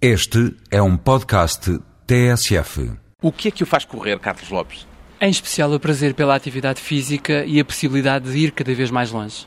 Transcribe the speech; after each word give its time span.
Este 0.00 0.54
é 0.70 0.82
um 0.82 0.94
podcast 0.94 1.78
TSF. 2.06 2.92
O 3.22 3.32
que 3.32 3.48
é 3.48 3.50
que 3.50 3.62
o 3.62 3.66
faz 3.66 3.86
correr, 3.86 4.18
Carlos 4.18 4.50
Lopes? 4.50 4.86
Em 5.18 5.30
especial 5.30 5.72
o 5.72 5.80
prazer 5.80 6.12
pela 6.12 6.34
atividade 6.34 6.82
física 6.82 7.46
e 7.46 7.58
a 7.58 7.64
possibilidade 7.64 8.30
de 8.30 8.36
ir 8.36 8.52
cada 8.52 8.74
vez 8.74 8.90
mais 8.90 9.10
longe. 9.10 9.46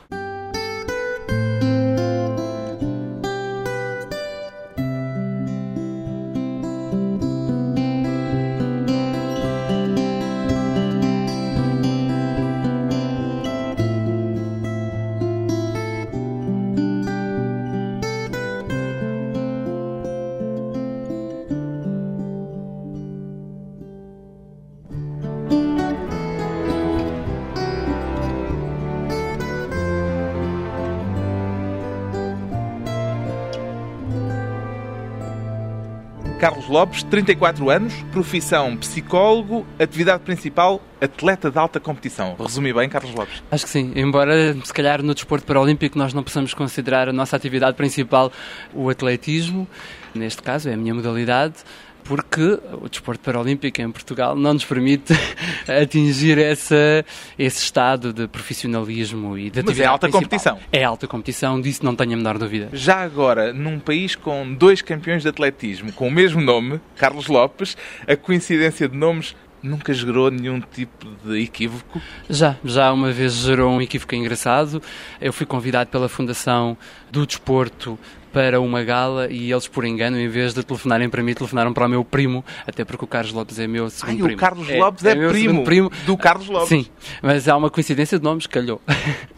Lopes, 36.80 37.02
34 37.02 37.68
anos, 37.68 37.92
profissão 38.10 38.74
psicólogo, 38.74 39.66
atividade 39.78 40.22
principal 40.22 40.80
atleta 40.98 41.50
de 41.50 41.58
alta 41.58 41.78
competição. 41.78 42.34
Resumi 42.38 42.72
bem, 42.72 42.88
Carlos 42.88 43.14
Lopes? 43.14 43.42
Acho 43.50 43.64
que 43.64 43.70
sim, 43.70 43.92
embora 43.94 44.54
se 44.64 44.72
calhar 44.72 45.02
no 45.02 45.12
desporto 45.12 45.44
paralímpico 45.44 45.98
nós 45.98 46.14
não 46.14 46.22
possamos 46.22 46.54
considerar 46.54 47.06
a 47.06 47.12
nossa 47.12 47.36
atividade 47.36 47.76
principal 47.76 48.32
o 48.72 48.88
atletismo, 48.88 49.68
neste 50.14 50.42
caso 50.42 50.70
é 50.70 50.72
a 50.72 50.76
minha 50.78 50.94
modalidade, 50.94 51.56
porque 52.04 52.58
o 52.80 52.88
desporto 52.88 53.22
paralímpico 53.22 53.80
em 53.80 53.90
Portugal 53.90 54.34
não 54.34 54.54
nos 54.54 54.64
permite 54.64 55.12
atingir 55.68 56.38
essa, 56.38 57.04
esse 57.38 57.62
estado 57.62 58.12
de 58.12 58.26
profissionalismo 58.28 59.36
e 59.36 59.50
de 59.50 59.62
Mas 59.62 59.78
é 59.78 59.84
alta 59.84 60.08
principal. 60.08 60.22
competição. 60.22 60.58
É 60.72 60.84
alta 60.84 61.06
competição, 61.06 61.60
disso 61.60 61.84
não 61.84 61.94
tenho 61.94 62.14
a 62.14 62.16
menor 62.16 62.38
dúvida. 62.38 62.68
Já 62.72 62.96
agora, 63.02 63.52
num 63.52 63.78
país 63.78 64.14
com 64.16 64.52
dois 64.54 64.82
campeões 64.82 65.22
de 65.22 65.28
atletismo 65.28 65.92
com 65.92 66.08
o 66.08 66.10
mesmo 66.10 66.40
nome, 66.40 66.80
Carlos 66.96 67.26
Lopes, 67.26 67.76
a 68.06 68.16
coincidência 68.16 68.88
de 68.88 68.96
nomes 68.96 69.34
nunca 69.62 69.92
gerou 69.92 70.30
nenhum 70.30 70.60
tipo 70.60 71.06
de 71.24 71.42
equívoco? 71.42 72.00
Já, 72.28 72.56
já 72.64 72.92
uma 72.92 73.12
vez 73.12 73.34
gerou 73.34 73.70
um 73.72 73.80
equívoco 73.80 74.14
engraçado. 74.14 74.82
Eu 75.20 75.32
fui 75.32 75.46
convidado 75.46 75.90
pela 75.90 76.08
Fundação 76.08 76.76
do 77.10 77.26
Desporto 77.26 77.98
para 78.32 78.60
uma 78.60 78.82
gala 78.84 79.28
e 79.30 79.50
eles, 79.50 79.66
por 79.66 79.84
engano, 79.84 80.18
em 80.18 80.28
vez 80.28 80.54
de 80.54 80.62
telefonarem 80.62 81.08
para 81.08 81.22
mim, 81.22 81.34
telefonaram 81.34 81.72
para 81.72 81.86
o 81.86 81.88
meu 81.88 82.04
primo, 82.04 82.44
até 82.66 82.84
porque 82.84 83.04
o 83.04 83.08
Carlos 83.08 83.32
Lopes 83.32 83.58
é 83.58 83.66
meu 83.66 83.90
segundo 83.90 84.18
Ai, 84.18 84.22
primo. 84.22 84.36
o 84.36 84.40
Carlos 84.40 84.68
Lopes 84.68 85.04
é, 85.04 85.14
meu 85.14 85.30
primo, 85.30 85.64
primo 85.64 85.90
do 86.06 86.16
Carlos 86.16 86.48
Lopes. 86.48 86.68
Sim, 86.68 86.86
mas 87.22 87.48
há 87.48 87.56
uma 87.56 87.70
coincidência 87.70 88.18
de 88.18 88.24
nomes, 88.24 88.46
calhou. 88.46 88.80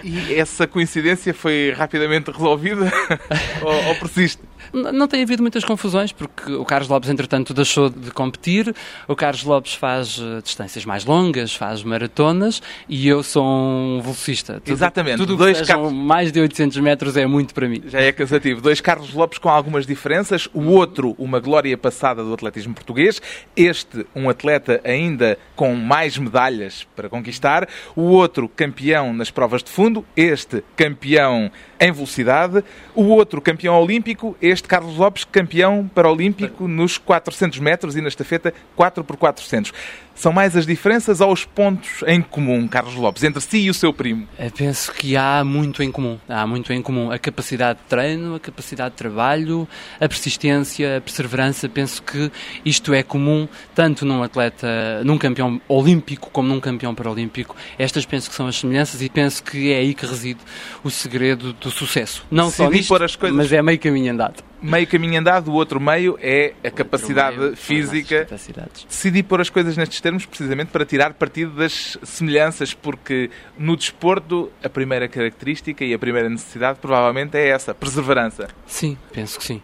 E 0.05 0.35
essa 0.35 0.67
coincidência 0.67 1.33
foi 1.33 1.73
rapidamente 1.77 2.31
resolvida 2.31 2.93
ou, 3.63 3.89
ou 3.89 3.95
persiste? 3.97 4.43
Não 4.73 5.07
tem 5.07 5.23
havido 5.23 5.43
muitas 5.43 5.65
confusões, 5.65 6.13
porque 6.13 6.51
o 6.53 6.65
Carlos 6.65 6.89
Lopes, 6.89 7.11
entretanto, 7.11 7.53
deixou 7.53 7.91
de 7.91 8.11
competir. 8.11 8.75
O 9.07 9.15
Carlos 9.15 9.45
Lopes 9.45 9.75
faz 9.75 10.19
eh, 10.19 10.41
distâncias 10.43 10.85
mais 10.85 11.05
longas, 11.05 11.55
faz 11.55 11.83
maratonas 11.83 12.63
e 12.89 13.07
eu 13.07 13.23
sou 13.23 13.45
um 13.45 14.01
velocista. 14.01 14.55
Tudo, 14.55 14.73
Exatamente. 14.73 15.17
Tudo 15.19 15.37
Dois 15.37 15.61
que 15.61 15.67
Carlos- 15.67 15.93
mais 15.93 16.33
de 16.33 16.41
800 16.41 16.79
metros 16.79 17.17
é 17.17 17.27
muito 17.27 17.53
para 17.53 17.69
mim. 17.69 17.83
Já 17.87 18.01
é 18.01 18.13
cansativo. 18.13 18.61
Dois 18.63 18.81
Carlos 18.81 19.13
Lopes 19.13 19.39
com 19.39 19.49
algumas 19.49 19.87
diferenças. 19.87 20.49
O 20.55 20.63
outro, 20.71 21.15
uma 21.19 21.39
glória 21.39 21.77
passada 21.77 22.25
do 22.25 22.33
atletismo 22.33 22.73
português. 22.75 23.21
Este, 23.57 24.07
um 24.17 24.29
atleta 24.31 24.81
ainda 24.85 25.39
com 25.55 25.75
mais 25.75 26.17
medalhas 26.17 26.87
para 26.97 27.09
conquistar. 27.09 27.69
O 27.95 28.03
outro, 28.03 28.49
campeão 28.49 29.13
nas 29.13 29.31
provas 29.31 29.63
de 29.63 29.71
fundo. 29.71 30.05
Este, 30.17 30.65
campeão 30.77 31.51
em 31.79 31.93
velocidade. 31.93 32.65
O 32.95 33.05
outro, 33.09 33.41
campeão 33.41 33.79
olímpico. 33.79 34.37
Este, 34.41 34.62
Carlos 34.69 34.97
Lopes, 34.97 35.25
campeão 35.25 35.91
paralímpico 35.95 36.67
nos 36.69 36.99
400 36.99 37.59
metros 37.59 37.97
e 37.97 38.01
na 38.01 38.09
estafeta 38.09 38.53
4x400. 38.79 39.73
São 40.15 40.31
mais 40.31 40.55
as 40.55 40.67
diferenças 40.67 41.23
ou 41.23 41.33
os 41.33 41.47
pontos 41.47 42.05
em 42.07 42.21
comum, 42.21 42.69
Carlos 42.69 42.95
Lopes, 42.95 43.23
entre 43.25 43.41
si 43.41 43.59
e 43.61 43.71
o 43.71 43.75
seu 43.75 43.95
primo? 43.95 44.29
Eu 44.39 44.51
penso 44.51 44.93
que 44.93 45.17
há 45.17 45.43
muito 45.43 45.83
em 45.83 45.91
comum. 45.91 46.19
Há 46.29 46.47
muito 46.47 46.71
em 46.71 46.83
comum 46.83 47.11
a 47.11 47.19
capacidade 47.19 47.79
de 47.79 47.87
treino, 47.87 48.35
a 48.35 48.41
capacidade 48.41 48.91
de 48.91 48.97
trabalho, 48.99 49.67
a 49.99 50.07
persistência, 50.07 50.99
a 50.99 51.01
perseverança. 51.01 51.67
Penso 51.67 52.03
que 52.03 52.31
isto 52.63 52.93
é 52.93 53.03
comum 53.03 53.49
tanto 53.75 54.05
num 54.05 54.23
atleta, 54.23 55.03
num 55.03 55.17
campeão 55.17 55.59
olímpico 55.67 56.29
como 56.31 56.47
num 56.47 56.61
campeão 56.61 56.95
paralímpico. 56.95 57.57
Estas 57.79 58.05
penso 58.05 58.29
que 58.29 58.37
são 58.37 58.47
as 58.47 58.57
semelhanças 58.57 59.01
e 59.01 59.09
penso 59.09 59.43
que 59.43 59.73
é 59.73 59.79
aí 59.79 59.95
que 59.95 60.05
reside 60.05 60.41
o 60.85 60.91
segredo 60.91 61.55
do 61.55 61.71
sucesso. 61.71 62.25
Não 62.31 62.51
só 62.51 62.65
Decidi 62.65 62.77
nisto, 62.81 62.89
pôr 62.91 63.03
as 63.03 63.17
coisas- 63.17 63.37
mas 63.37 63.51
é 63.51 63.63
meio 63.63 63.79
caminho 63.79 64.13
andado. 64.13 64.45
Meio 64.63 64.87
caminho 64.87 65.19
andado, 65.19 65.49
o 65.49 65.55
outro 65.55 65.81
meio 65.81 66.19
é 66.21 66.55
a 66.65 66.71
capacidade 66.71 67.37
meio 67.37 67.57
física. 67.57 68.21
nossas 68.23 68.31
capacidades. 68.31 68.85
Decidi 68.89 69.23
pôr 69.23 69.41
as 69.41 69.51
coisas 69.51 69.77
nestes 69.77 70.01
termos 70.01 70.25
precisamente 70.25 70.69
para 70.69 70.85
tirar 70.87 71.13
partido 71.15 71.53
das 71.53 71.99
semelhanças, 72.03 72.73
porque 72.73 73.31
no 73.59 73.77
desporto 73.77 74.51
a 74.63 74.69
primeira 74.69 75.09
característica 75.09 75.85
e 75.85 75.93
a 75.93 75.99
primeira 75.99 76.29
necessidade 76.29 76.79
provavelmente 76.81 77.37
é 77.37 77.49
essa, 77.49 77.75
perseverança. 77.75 78.49
Sim, 78.67 78.97
penso 79.13 79.39
que 79.39 79.45
sim. 79.45 79.63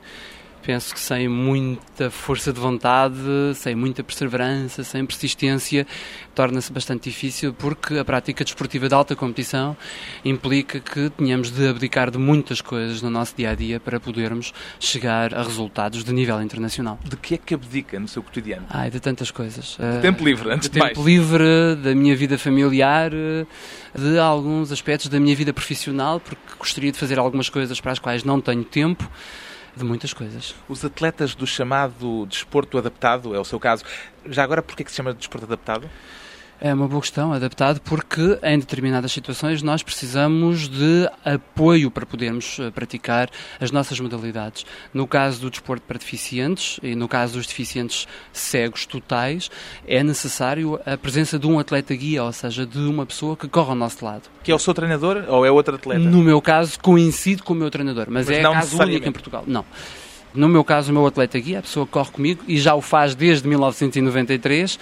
Penso 0.68 0.92
que 0.92 1.00
sem 1.00 1.28
muita 1.28 2.10
força 2.10 2.52
de 2.52 2.60
vontade, 2.60 3.16
sem 3.54 3.74
muita 3.74 4.04
perseverança, 4.04 4.84
sem 4.84 5.06
persistência, 5.06 5.86
torna-se 6.34 6.70
bastante 6.70 7.08
difícil 7.08 7.54
porque 7.54 7.96
a 7.96 8.04
prática 8.04 8.44
desportiva 8.44 8.86
de 8.86 8.94
alta 8.94 9.16
competição 9.16 9.74
implica 10.22 10.78
que 10.78 11.08
tenhamos 11.08 11.50
de 11.50 11.66
abdicar 11.66 12.10
de 12.10 12.18
muitas 12.18 12.60
coisas 12.60 13.00
no 13.00 13.08
nosso 13.08 13.34
dia 13.34 13.52
a 13.52 13.54
dia 13.54 13.80
para 13.80 13.98
podermos 13.98 14.52
chegar 14.78 15.34
a 15.34 15.42
resultados 15.42 16.04
de 16.04 16.12
nível 16.12 16.42
internacional. 16.42 16.98
De 17.02 17.16
que 17.16 17.36
é 17.36 17.38
que 17.38 17.54
abdica 17.54 17.98
no 17.98 18.06
seu 18.06 18.22
cotidiano? 18.22 18.66
Ai, 18.68 18.90
de 18.90 19.00
tantas 19.00 19.30
coisas. 19.30 19.78
Ah, 19.80 20.00
Tempo 20.02 20.22
livre, 20.22 20.50
antes 20.50 20.68
de 20.68 20.74
de 20.74 20.80
mais. 20.80 20.92
tempo 20.92 21.08
livre, 21.08 21.76
da 21.82 21.94
minha 21.94 22.14
vida 22.14 22.36
familiar, 22.36 23.10
de 23.10 24.18
alguns 24.18 24.70
aspectos 24.70 25.08
da 25.08 25.18
minha 25.18 25.34
vida 25.34 25.54
profissional, 25.54 26.20
porque 26.20 26.42
gostaria 26.58 26.92
de 26.92 26.98
fazer 26.98 27.18
algumas 27.18 27.48
coisas 27.48 27.80
para 27.80 27.92
as 27.92 27.98
quais 27.98 28.22
não 28.22 28.38
tenho 28.38 28.64
tempo, 28.64 29.10
de 29.78 29.84
muitas 29.84 30.12
coisas. 30.12 30.54
Os 30.68 30.84
atletas 30.84 31.34
do 31.34 31.46
chamado 31.46 32.26
desporto 32.26 32.76
adaptado, 32.76 33.34
é 33.34 33.40
o 33.40 33.44
seu 33.44 33.58
caso. 33.58 33.84
Já 34.26 34.42
agora, 34.42 34.62
porquê 34.62 34.84
que 34.84 34.90
se 34.90 34.96
chama 34.96 35.12
de 35.12 35.18
desporto 35.18 35.46
adaptado? 35.46 35.88
É 36.60 36.74
uma 36.74 36.88
boa 36.88 37.00
questão, 37.00 37.32
adaptado, 37.32 37.80
porque 37.80 38.36
em 38.42 38.58
determinadas 38.58 39.12
situações 39.12 39.62
nós 39.62 39.80
precisamos 39.80 40.68
de 40.68 41.08
apoio 41.24 41.88
para 41.88 42.04
podermos 42.04 42.58
eh, 42.58 42.70
praticar 42.72 43.30
as 43.60 43.70
nossas 43.70 44.00
modalidades. 44.00 44.66
No 44.92 45.06
caso 45.06 45.40
do 45.40 45.50
desporto 45.50 45.86
para 45.86 45.98
deficientes 45.98 46.80
e 46.82 46.96
no 46.96 47.06
caso 47.06 47.34
dos 47.34 47.46
deficientes 47.46 48.08
cegos 48.32 48.86
totais, 48.86 49.48
é 49.86 50.02
necessário 50.02 50.80
a 50.84 50.96
presença 50.96 51.38
de 51.38 51.46
um 51.46 51.60
atleta 51.60 51.94
guia, 51.94 52.24
ou 52.24 52.32
seja, 52.32 52.66
de 52.66 52.78
uma 52.78 53.06
pessoa 53.06 53.36
que 53.36 53.46
corre 53.46 53.70
ao 53.70 53.76
nosso 53.76 54.04
lado. 54.04 54.22
Que 54.42 54.50
é 54.50 54.54
o 54.54 54.58
seu 54.58 54.74
treinador 54.74 55.24
ou 55.28 55.46
é 55.46 55.50
outro 55.52 55.76
atleta? 55.76 56.00
No 56.00 56.24
meu 56.24 56.42
caso, 56.42 56.80
coincide 56.80 57.40
com 57.40 57.52
o 57.52 57.56
meu 57.56 57.70
treinador, 57.70 58.06
mas, 58.08 58.26
Mas 58.26 58.36
é 58.36 58.42
não 58.42 58.54
caso 58.54 58.82
único 58.82 59.08
em 59.08 59.12
Portugal. 59.12 59.44
Não. 59.46 59.64
No 60.34 60.48
meu 60.48 60.62
caso, 60.62 60.90
o 60.90 60.94
meu 60.94 61.06
atleta 61.06 61.38
guia, 61.38 61.60
a 61.60 61.62
pessoa 61.62 61.86
que 61.86 61.92
corre 61.92 62.10
comigo 62.10 62.42
e 62.46 62.58
já 62.58 62.74
o 62.74 62.80
faz 62.80 63.14
desde 63.14 63.48
1993, 63.48 64.78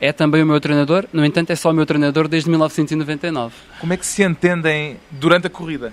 é 0.00 0.12
também 0.12 0.42
o 0.42 0.46
meu 0.46 0.60
treinador. 0.60 1.06
No 1.12 1.24
entanto, 1.24 1.50
é 1.50 1.56
só 1.56 1.70
o 1.70 1.74
meu 1.74 1.86
treinador 1.86 2.28
desde 2.28 2.48
1999. 2.48 3.54
Como 3.78 3.92
é 3.92 3.96
que 3.96 4.06
se 4.06 4.22
entendem 4.22 4.96
durante 5.10 5.46
a 5.46 5.50
corrida? 5.50 5.92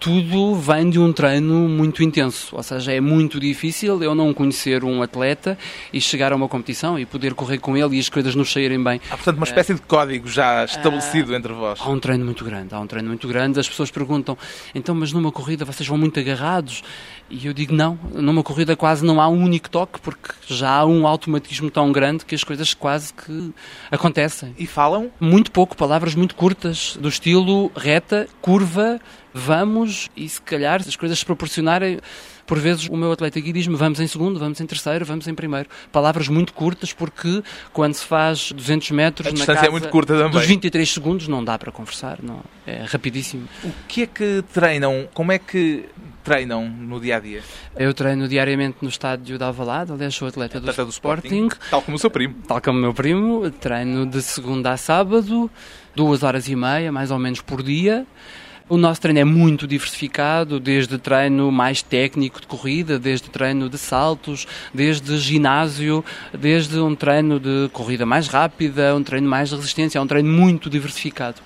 Tudo 0.00 0.54
vem 0.54 0.88
de 0.88 0.98
um 0.98 1.12
treino 1.12 1.68
muito 1.68 2.04
intenso, 2.04 2.54
ou 2.54 2.62
seja, 2.62 2.92
é 2.92 3.00
muito 3.00 3.40
difícil 3.40 4.00
eu 4.00 4.14
não 4.14 4.32
conhecer 4.32 4.84
um 4.84 5.02
atleta 5.02 5.58
e 5.92 6.00
chegar 6.00 6.32
a 6.32 6.36
uma 6.36 6.48
competição 6.48 6.96
e 6.96 7.04
poder 7.04 7.34
correr 7.34 7.58
com 7.58 7.76
ele 7.76 7.96
e 7.96 7.98
as 7.98 8.08
coisas 8.08 8.34
nos 8.36 8.52
saírem 8.52 8.82
bem. 8.82 9.00
Há, 9.10 9.16
portanto, 9.16 9.36
uma 9.38 9.46
espécie 9.46 9.74
de 9.74 9.80
código 9.82 10.28
já 10.28 10.64
estabelecido 10.64 11.34
entre 11.34 11.52
vós. 11.52 11.80
Há 11.82 11.90
um 11.90 11.98
treino 11.98 12.24
muito 12.24 12.44
grande, 12.44 12.74
há 12.74 12.80
um 12.80 12.86
treino 12.86 13.08
muito 13.08 13.26
grande. 13.26 13.58
As 13.58 13.68
pessoas 13.68 13.90
perguntam, 13.90 14.38
então, 14.72 14.94
mas 14.94 15.12
numa 15.12 15.32
corrida 15.32 15.64
vocês 15.64 15.88
vão 15.88 15.98
muito 15.98 16.18
agarrados? 16.20 16.82
E 17.30 17.46
eu 17.46 17.52
digo, 17.52 17.74
não, 17.74 17.98
numa 18.14 18.42
corrida 18.42 18.74
quase 18.74 19.04
não 19.04 19.20
há 19.20 19.28
um 19.28 19.42
único 19.42 19.68
toque, 19.68 20.00
porque 20.00 20.32
já 20.46 20.70
há 20.70 20.86
um 20.86 21.06
automatismo 21.06 21.70
tão 21.70 21.92
grande 21.92 22.24
que 22.24 22.34
as 22.34 22.42
coisas 22.42 22.72
quase 22.72 23.12
que 23.12 23.52
acontecem. 23.90 24.54
E 24.58 24.66
falam? 24.66 25.10
Muito 25.20 25.50
pouco, 25.50 25.76
palavras 25.76 26.14
muito 26.14 26.34
curtas, 26.34 26.96
do 26.98 27.08
estilo 27.08 27.70
reta, 27.76 28.26
curva, 28.40 28.98
vamos, 29.32 30.08
e 30.16 30.28
se 30.28 30.40
calhar, 30.40 30.82
se 30.82 30.88
as 30.88 30.96
coisas 30.96 31.18
se 31.18 31.24
proporcionarem, 31.24 31.98
por 32.46 32.58
vezes 32.58 32.88
o 32.88 32.96
meu 32.96 33.12
atleta 33.12 33.38
aqui 33.38 33.52
diz-me 33.52 33.76
vamos 33.76 34.00
em 34.00 34.06
segundo, 34.06 34.40
vamos 34.40 34.60
em 34.60 34.66
terceiro, 34.66 35.04
vamos 35.04 35.28
em 35.28 35.34
primeiro. 35.34 35.68
Palavras 35.92 36.28
muito 36.28 36.54
curtas, 36.54 36.92
porque 36.92 37.42
quando 37.72 37.94
se 37.94 38.04
faz 38.04 38.52
200 38.52 38.90
metros 38.92 39.26
A 39.26 39.30
na 39.30 39.34
distância 39.34 39.52
é 39.52 39.60
casa 39.60 39.70
muito 39.70 39.88
curta 39.90 40.14
também. 40.16 40.30
dos 40.30 40.46
23 40.46 40.90
segundos, 40.90 41.28
não 41.28 41.44
dá 41.44 41.58
para 41.58 41.70
conversar, 41.70 42.18
não, 42.22 42.40
é 42.66 42.84
rapidíssimo. 42.84 43.46
O 43.62 43.70
que 43.86 44.02
é 44.02 44.06
que 44.06 44.42
treinam? 44.52 45.06
Como 45.12 45.30
é 45.30 45.38
que 45.38 45.84
treinam 46.24 46.68
no 46.68 46.98
dia 46.98 47.16
a 47.16 47.20
dia? 47.20 47.42
Eu 47.76 47.92
treino 47.92 48.26
diariamente 48.26 48.78
no 48.80 48.88
estádio 48.88 49.36
de 49.36 49.44
Alvalade, 49.44 49.92
aliás 49.92 50.14
sou 50.14 50.26
atleta, 50.26 50.58
atleta 50.58 50.82
do, 50.82 50.86
do 50.86 50.92
Sporting, 50.92 51.46
Sporting, 51.48 51.70
tal 51.70 51.82
como 51.82 51.96
o 51.96 52.00
seu 52.00 52.10
primo. 52.10 52.34
Tal 52.46 52.60
como 52.62 52.78
o 52.78 52.80
meu 52.80 52.94
primo, 52.94 53.50
treino 53.50 54.06
de 54.06 54.22
segunda 54.22 54.72
a 54.72 54.76
sábado, 54.78 55.50
duas 55.94 56.22
horas 56.22 56.48
e 56.48 56.56
meia, 56.56 56.90
mais 56.90 57.10
ou 57.10 57.18
menos 57.18 57.42
por 57.42 57.62
dia. 57.62 58.06
O 58.70 58.76
nosso 58.76 59.00
treino 59.00 59.20
é 59.20 59.24
muito 59.24 59.66
diversificado, 59.66 60.60
desde 60.60 60.98
treino 60.98 61.50
mais 61.50 61.80
técnico 61.80 62.38
de 62.38 62.46
corrida, 62.46 62.98
desde 62.98 63.30
treino 63.30 63.66
de 63.66 63.78
saltos, 63.78 64.46
desde 64.74 65.16
ginásio, 65.16 66.04
desde 66.38 66.78
um 66.78 66.94
treino 66.94 67.40
de 67.40 67.70
corrida 67.72 68.04
mais 68.04 68.28
rápida, 68.28 68.94
um 68.94 69.02
treino 69.02 69.26
mais 69.26 69.48
de 69.48 69.56
resistência, 69.56 69.98
é 69.98 70.02
um 70.02 70.06
treino 70.06 70.30
muito 70.30 70.68
diversificado. 70.68 71.40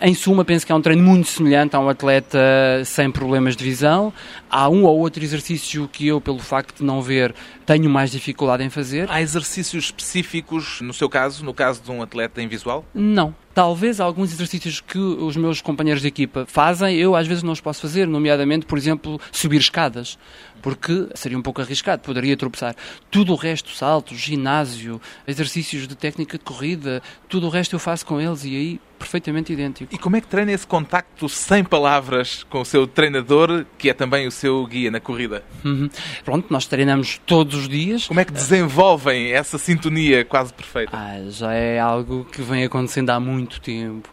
Em 0.00 0.14
suma, 0.14 0.44
penso 0.44 0.64
que 0.64 0.70
é 0.70 0.74
um 0.76 0.80
treino 0.80 1.02
muito 1.02 1.26
semelhante 1.26 1.74
a 1.74 1.80
um 1.80 1.88
atleta 1.88 2.38
sem 2.84 3.10
problemas 3.10 3.56
de 3.56 3.64
visão. 3.64 4.12
Há 4.48 4.68
um 4.68 4.84
ou 4.84 4.96
outro 4.96 5.24
exercício 5.24 5.90
que 5.92 6.06
eu, 6.06 6.20
pelo 6.20 6.38
facto 6.38 6.78
de 6.78 6.84
não 6.84 7.02
ver, 7.02 7.34
tenho 7.68 7.90
mais 7.90 8.10
dificuldade 8.10 8.64
em 8.64 8.70
fazer. 8.70 9.10
Há 9.10 9.20
exercícios 9.20 9.84
específicos, 9.84 10.80
no 10.80 10.94
seu 10.94 11.06
caso, 11.06 11.44
no 11.44 11.52
caso 11.52 11.82
de 11.82 11.90
um 11.90 12.00
atleta 12.02 12.40
invisual? 12.40 12.82
Não. 12.94 13.34
Talvez 13.52 14.00
alguns 14.00 14.32
exercícios 14.32 14.80
que 14.80 14.96
os 14.96 15.36
meus 15.36 15.60
companheiros 15.60 16.00
de 16.00 16.08
equipa 16.08 16.46
fazem, 16.46 16.96
eu 16.96 17.14
às 17.14 17.26
vezes 17.26 17.42
não 17.42 17.52
os 17.52 17.60
posso 17.60 17.82
fazer, 17.82 18.06
nomeadamente, 18.06 18.64
por 18.64 18.78
exemplo, 18.78 19.20
subir 19.30 19.60
escadas, 19.60 20.18
porque 20.62 21.08
seria 21.14 21.36
um 21.36 21.42
pouco 21.42 21.60
arriscado, 21.60 22.00
poderia 22.00 22.36
tropeçar. 22.36 22.74
Tudo 23.10 23.32
o 23.32 23.36
resto, 23.36 23.70
saltos, 23.70 24.16
ginásio, 24.16 24.98
exercícios 25.26 25.86
de 25.86 25.94
técnica 25.94 26.38
de 26.38 26.44
corrida, 26.44 27.02
tudo 27.28 27.48
o 27.48 27.50
resto 27.50 27.74
eu 27.74 27.80
faço 27.80 28.06
com 28.06 28.18
eles 28.18 28.44
e 28.44 28.56
aí 28.56 28.80
perfeitamente 28.98 29.52
idêntico. 29.52 29.94
E 29.94 29.98
como 29.98 30.16
é 30.16 30.20
que 30.20 30.26
treina 30.26 30.52
esse 30.52 30.66
contacto 30.66 31.28
sem 31.28 31.64
palavras 31.64 32.44
com 32.44 32.60
o 32.60 32.64
seu 32.64 32.86
treinador, 32.86 33.64
que 33.78 33.88
é 33.88 33.94
também 33.94 34.26
o 34.26 34.30
seu 34.30 34.66
guia 34.66 34.90
na 34.90 35.00
corrida? 35.00 35.44
Uhum. 35.64 35.88
Pronto, 36.24 36.46
nós 36.50 36.66
treinamos 36.66 37.20
todos 37.24 37.57
os 37.58 37.68
dias. 37.68 38.06
Como 38.06 38.20
é 38.20 38.24
que 38.24 38.32
desenvolvem 38.32 39.32
essa 39.32 39.58
sintonia 39.58 40.24
quase 40.24 40.52
perfeita? 40.52 40.96
Ah, 40.96 41.18
já 41.28 41.52
é 41.52 41.78
algo 41.78 42.24
que 42.24 42.42
vem 42.42 42.64
acontecendo 42.64 43.10
há 43.10 43.20
muito 43.20 43.60
tempo. 43.60 44.08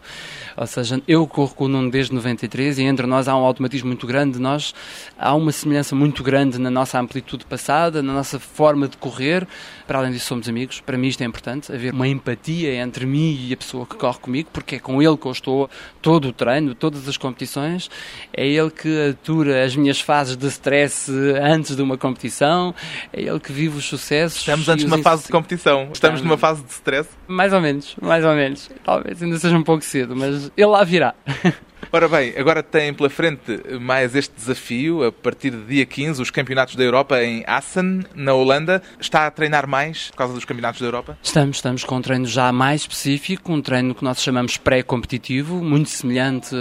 Ou 0.56 0.66
seja, 0.66 1.00
eu 1.06 1.26
corro 1.26 1.54
com 1.54 1.64
o 1.64 1.68
Nuno 1.68 1.90
desde 1.90 2.14
93 2.14 2.78
e 2.78 2.82
entre 2.82 3.06
nós 3.06 3.28
há 3.28 3.36
um 3.36 3.44
automatismo 3.44 3.88
muito 3.88 4.06
grande. 4.06 4.38
Nós 4.38 4.74
há 5.18 5.34
uma 5.34 5.52
semelhança 5.52 5.94
muito 5.94 6.22
grande 6.22 6.58
na 6.58 6.70
nossa 6.70 6.98
amplitude 6.98 7.44
passada, 7.44 8.02
na 8.02 8.12
nossa 8.12 8.38
forma 8.38 8.88
de 8.88 8.96
correr. 8.96 9.46
Para 9.86 9.98
além 9.98 10.12
disso, 10.12 10.26
somos 10.26 10.48
amigos. 10.48 10.80
Para 10.80 10.96
mim, 10.96 11.08
isto 11.08 11.22
é 11.22 11.26
importante 11.26 11.72
haver 11.72 11.92
uma 11.92 12.08
empatia 12.08 12.74
entre 12.76 13.04
mim 13.04 13.38
e 13.48 13.52
a 13.52 13.56
pessoa 13.56 13.86
que 13.86 13.96
corre 13.96 14.18
comigo, 14.18 14.48
porque 14.52 14.76
é 14.76 14.78
com 14.78 15.02
ele 15.02 15.16
que 15.16 15.26
eu 15.26 15.32
estou 15.32 15.70
todo 16.00 16.28
o 16.28 16.32
treino, 16.32 16.74
todas 16.74 17.06
as 17.06 17.16
competições. 17.16 17.90
É 18.32 18.46
ele 18.46 18.70
que 18.70 19.10
atura 19.10 19.64
as 19.64 19.76
minhas 19.76 20.00
fases 20.00 20.36
de 20.36 20.46
stress 20.48 21.10
antes 21.42 21.76
de 21.76 21.82
uma 21.82 21.98
competição. 21.98 22.74
É 23.12 23.20
ele 23.20 23.40
que 23.40 23.52
vive 23.52 23.76
os 23.76 23.84
sucessos. 23.84 24.40
Estamos 24.40 24.68
antes 24.68 24.84
de 24.84 24.90
uma 24.90 25.02
fase 25.02 25.24
de 25.24 25.28
competição. 25.28 25.88
Estamos 25.92 26.22
numa 26.22 26.38
fase 26.38 26.62
de 26.62 26.70
stress? 26.70 27.08
Mais 27.28 27.52
ou 27.52 27.60
menos, 27.60 27.94
mais 28.00 28.24
ou 28.24 28.34
menos. 28.34 28.70
Talvez 28.84 29.22
ainda 29.22 29.38
seja 29.38 29.56
um 29.56 29.62
pouco 29.62 29.84
cedo, 29.84 30.16
mas 30.16 30.45
ele 30.56 30.66
lá 30.66 30.84
virá. 30.84 31.14
Ora 31.92 32.08
bem, 32.08 32.34
agora 32.36 32.62
tem 32.62 32.92
pela 32.92 33.08
frente 33.08 33.62
mais 33.80 34.14
este 34.14 34.34
desafio, 34.34 35.04
a 35.04 35.12
partir 35.12 35.50
de 35.50 35.62
dia 35.64 35.86
15, 35.86 36.20
os 36.20 36.30
Campeonatos 36.30 36.74
da 36.74 36.82
Europa 36.82 37.22
em 37.22 37.44
Assen, 37.46 38.04
na 38.14 38.34
Holanda. 38.34 38.82
Está 39.00 39.26
a 39.26 39.30
treinar 39.30 39.68
mais 39.68 40.10
por 40.10 40.16
causa 40.16 40.34
dos 40.34 40.44
Campeonatos 40.44 40.80
da 40.80 40.86
Europa? 40.86 41.16
Estamos, 41.22 41.58
estamos 41.58 41.84
com 41.84 41.96
um 41.96 42.02
treino 42.02 42.26
já 42.26 42.50
mais 42.52 42.82
específico, 42.82 43.52
um 43.52 43.62
treino 43.62 43.94
que 43.94 44.02
nós 44.02 44.20
chamamos 44.20 44.56
pré-competitivo, 44.56 45.62
muito 45.62 45.88
semelhante 45.88 46.54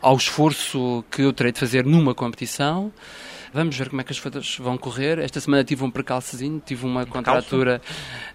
ao 0.00 0.16
esforço 0.16 1.04
que 1.10 1.22
eu 1.22 1.32
terei 1.32 1.52
de 1.52 1.58
fazer 1.58 1.84
numa 1.84 2.14
competição. 2.14 2.92
Vamos 3.52 3.76
ver 3.76 3.88
como 3.88 4.00
é 4.00 4.04
que 4.04 4.12
as 4.12 4.20
coisas 4.20 4.56
vão 4.58 4.76
correr. 4.76 5.18
Esta 5.18 5.40
semana 5.40 5.64
tive 5.64 5.84
um 5.84 5.90
precalcezinho, 5.90 6.62
tive 6.64 6.84
uma 6.84 7.06
contratura 7.06 7.80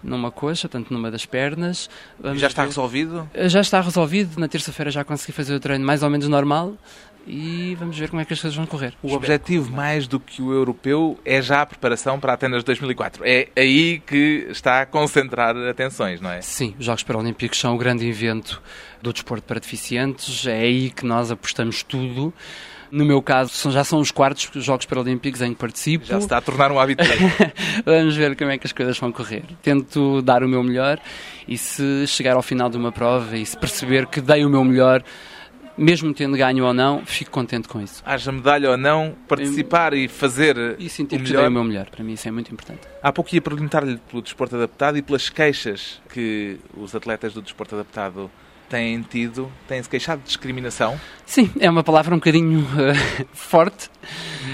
numa 0.02 0.30
coxa, 0.30 0.68
portanto 0.68 0.92
numa 0.92 1.10
das 1.10 1.24
pernas. 1.26 1.88
Vamos 2.18 2.40
já 2.40 2.46
está 2.48 2.62
ver. 2.62 2.68
resolvido? 2.68 3.28
Já 3.46 3.60
está 3.60 3.80
resolvido. 3.80 4.38
Na 4.38 4.48
terça-feira 4.48 4.90
já 4.90 5.04
consegui 5.04 5.32
fazer 5.32 5.54
o 5.54 5.60
treino 5.60 5.84
mais 5.84 6.02
ou 6.02 6.10
menos 6.10 6.28
normal 6.28 6.74
e 7.26 7.74
vamos 7.78 7.98
ver 7.98 8.10
como 8.10 8.20
é 8.20 8.24
que 8.24 8.32
as 8.32 8.40
coisas 8.40 8.56
vão 8.56 8.66
correr. 8.66 8.94
O 9.02 9.06
Espero. 9.06 9.16
objetivo, 9.16 9.72
mais 9.72 10.06
do 10.06 10.20
que 10.20 10.42
o 10.42 10.52
europeu, 10.52 11.18
é 11.24 11.40
já 11.40 11.62
a 11.62 11.66
preparação 11.66 12.20
para 12.20 12.34
Atenas 12.34 12.62
2004. 12.64 13.22
É 13.24 13.48
aí 13.56 14.00
que 14.00 14.46
está 14.50 14.82
a 14.82 14.86
concentrar 14.86 15.56
atenções, 15.56 16.20
não 16.20 16.30
é? 16.30 16.40
Sim, 16.42 16.74
os 16.78 16.84
Jogos 16.84 17.02
Paralímpicos 17.02 17.58
são 17.58 17.74
o 17.74 17.78
grande 17.78 18.06
evento 18.06 18.62
do 19.00 19.12
desporto 19.12 19.44
para 19.44 19.60
deficientes, 19.60 20.46
é 20.46 20.60
aí 20.60 20.90
que 20.90 21.04
nós 21.04 21.30
apostamos 21.30 21.82
tudo. 21.82 22.32
No 22.90 23.04
meu 23.04 23.20
caso, 23.20 23.72
já 23.72 23.82
são 23.82 23.98
os 23.98 24.12
quartos 24.12 24.48
Jogos 24.62 24.86
Paralímpicos 24.86 25.42
em 25.42 25.52
que 25.52 25.58
participo. 25.58 26.04
Já 26.04 26.20
se 26.20 26.26
está 26.26 26.36
a 26.38 26.40
tornar 26.40 26.70
um 26.70 26.78
hábito. 26.78 27.02
Vamos 27.84 28.14
ver 28.14 28.36
como 28.36 28.52
é 28.52 28.58
que 28.58 28.66
as 28.68 28.72
coisas 28.72 28.96
vão 28.96 29.10
correr. 29.10 29.42
Tento 29.62 30.22
dar 30.22 30.44
o 30.44 30.48
meu 30.48 30.62
melhor 30.62 31.00
e 31.48 31.58
se 31.58 32.06
chegar 32.06 32.36
ao 32.36 32.42
final 32.42 32.70
de 32.70 32.76
uma 32.76 32.92
prova 32.92 33.36
e 33.36 33.44
se 33.44 33.56
perceber 33.56 34.06
que 34.06 34.20
dei 34.20 34.44
o 34.44 34.48
meu 34.48 34.62
melhor, 34.62 35.02
mesmo 35.76 36.12
tendo 36.14 36.36
ganho 36.36 36.64
ou 36.64 36.74
não, 36.74 37.04
fico 37.04 37.30
contente 37.30 37.68
com 37.68 37.80
isso. 37.80 38.02
Haja 38.04 38.30
medalha 38.30 38.70
ou 38.70 38.76
não, 38.76 39.14
participar 39.28 39.94
e 39.94 40.08
fazer 40.08 40.76
e 40.78 40.88
sentir 40.88 41.16
o 41.16 41.18
que 41.18 41.32
melhor. 41.32 41.48
o 41.48 41.50
meu 41.50 41.64
melhor. 41.64 41.86
Para 41.90 42.04
mim 42.04 42.12
isso 42.12 42.28
é 42.28 42.30
muito 42.30 42.52
importante. 42.52 42.80
Há 43.02 43.12
pouco 43.12 43.34
ia 43.34 43.42
perguntar-lhe 43.42 43.98
pelo 44.10 44.22
desporto 44.22 44.56
adaptado 44.56 44.96
e 44.96 45.02
pelas 45.02 45.28
queixas 45.28 46.00
que 46.12 46.58
os 46.76 46.94
atletas 46.94 47.34
do 47.34 47.42
desporto 47.42 47.74
adaptado 47.74 48.30
têm 48.68 49.02
tido, 49.02 49.50
têm-se 49.68 49.88
queixado 49.88 50.20
de 50.22 50.26
discriminação? 50.26 50.98
Sim, 51.26 51.50
é 51.60 51.68
uma 51.68 51.84
palavra 51.84 52.14
um 52.14 52.18
bocadinho 52.18 52.60
uh, 52.60 53.26
forte. 53.32 53.90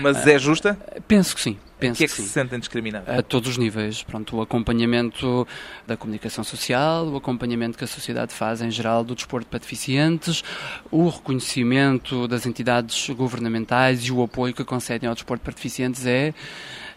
Mas 0.02 0.26
é 0.26 0.38
justa? 0.38 0.78
Uh, 0.96 1.02
penso 1.02 1.34
que 1.34 1.40
sim. 1.40 1.56
Penso 1.80 1.94
o 1.94 1.98
que 1.98 2.04
é 2.04 2.06
que, 2.08 2.14
que 2.14 2.22
se 2.22 2.28
sentem 2.28 2.58
discriminados? 2.58 3.08
A 3.08 3.22
todos 3.22 3.50
os 3.50 3.56
níveis. 3.58 4.02
Pronto, 4.02 4.36
o 4.36 4.42
acompanhamento 4.42 5.46
da 5.86 5.96
comunicação 5.96 6.44
social, 6.44 7.08
o 7.08 7.16
acompanhamento 7.16 7.76
que 7.76 7.84
a 7.84 7.86
sociedade 7.86 8.34
faz 8.34 8.60
em 8.60 8.70
geral 8.70 9.02
do 9.02 9.14
desporto 9.14 9.48
para 9.48 9.58
deficientes, 9.58 10.44
o 10.90 11.08
reconhecimento 11.08 12.28
das 12.28 12.46
entidades 12.46 13.08
governamentais 13.10 14.04
e 14.04 14.12
o 14.12 14.22
apoio 14.22 14.54
que 14.54 14.64
concedem 14.64 15.08
ao 15.08 15.14
desporto 15.14 15.42
para 15.42 15.54
deficientes 15.54 16.06
é 16.06 16.34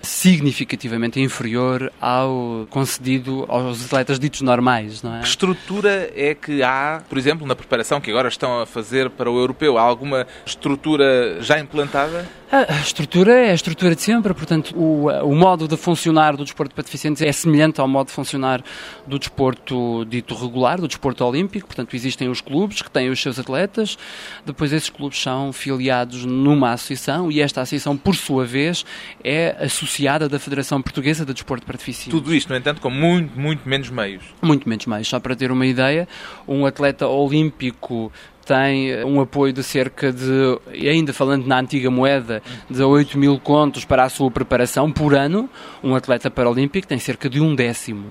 significativamente 0.04 1.18
inferior 1.22 1.92
ao 2.00 2.68
concedido 2.70 3.46
aos 3.48 3.86
atletas 3.86 4.20
ditos 4.20 4.42
normais, 4.42 5.02
não 5.02 5.16
é? 5.16 5.22
Que 5.22 5.28
estrutura 5.28 6.12
é 6.14 6.36
que 6.36 6.62
há, 6.62 7.02
por 7.08 7.18
exemplo, 7.18 7.48
na 7.48 7.56
preparação 7.56 8.02
que 8.02 8.12
agora 8.12 8.28
estão 8.28 8.60
a 8.60 8.66
fazer 8.66 9.10
para 9.10 9.32
o 9.32 9.40
europeu? 9.40 9.78
Há 9.78 9.82
alguma 9.82 10.28
estrutura 10.46 11.42
já 11.42 11.58
implantada? 11.58 12.28
A 12.52 12.82
estrutura 12.82 13.34
é 13.34 13.50
a 13.50 13.54
estrutura 13.54 13.96
de 13.96 14.02
sempre, 14.02 14.32
portanto, 14.34 14.78
o, 14.78 15.08
o 15.08 15.34
modo 15.34 15.68
de 15.68 15.76
funcionar 15.76 16.36
do 16.36 16.44
desporto 16.44 16.76
para 16.76 16.84
deficientes 16.84 17.22
é 17.22 17.32
semelhante 17.32 17.82
ao 17.82 17.88
modo 17.88 18.08
de 18.08 18.14
funcionar 18.14 18.62
do 19.08 19.18
desporto 19.18 20.06
dito 20.06 20.36
regular, 20.36 20.80
do 20.80 20.88
desporto 20.88 21.26
olímpico, 21.26 21.66
portanto, 21.66 21.96
existem 21.96 22.30
os 22.30 22.42
clubes 22.42 22.82
que 22.82 22.92
têm 22.92 23.10
os 23.10 23.20
seus 23.20 23.40
atletas, 23.40 23.98
depois 24.46 24.72
esses 24.72 24.90
clubes 24.90 25.20
são 25.20 25.52
filiados 25.52 26.26
numa 26.26 26.74
associação 26.74 27.32
e 27.32 27.42
esta 27.42 27.62
associação, 27.62 27.98
por 27.98 28.16
sua 28.16 28.46
vez, 28.46 28.86
é 29.24 29.56
associada 29.60 29.93
da 30.30 30.40
Federação 30.40 30.82
Portuguesa 30.82 31.26
de 31.26 31.34
Desporto 31.34 31.66
para 31.66 31.78
Deficientes. 31.78 32.12
Tudo 32.12 32.34
isto, 32.34 32.50
no 32.50 32.56
entanto, 32.56 32.82
com 32.82 32.90
muito, 32.90 33.40
muito 33.40 33.68
menos 33.68 33.90
meios. 33.90 34.24
Muito 34.42 34.68
menos 34.68 34.86
meios. 34.86 35.08
Só 35.08 35.20
para 35.20 35.36
ter 35.36 35.52
uma 35.52 35.66
ideia, 35.66 36.08
um 36.48 36.66
atleta 36.66 37.08
olímpico 37.08 38.12
tem 38.46 39.04
um 39.06 39.22
apoio 39.22 39.54
de 39.54 39.64
cerca 39.64 40.12
de, 40.12 40.60
ainda 40.90 41.14
falando 41.14 41.46
na 41.46 41.60
antiga 41.60 41.90
moeda, 41.90 42.42
de 42.70 42.84
8 42.84 43.18
mil 43.18 43.40
contos 43.40 43.86
para 43.86 44.04
a 44.04 44.10
sua 44.10 44.30
preparação 44.30 44.92
por 44.92 45.14
ano. 45.14 45.50
Um 45.84 45.96
atleta 45.96 46.30
paralímpico 46.30 46.88
tem 46.88 47.00
cerca 47.00 47.30
de 47.30 47.40
um 47.40 47.56
décimo. 47.56 48.08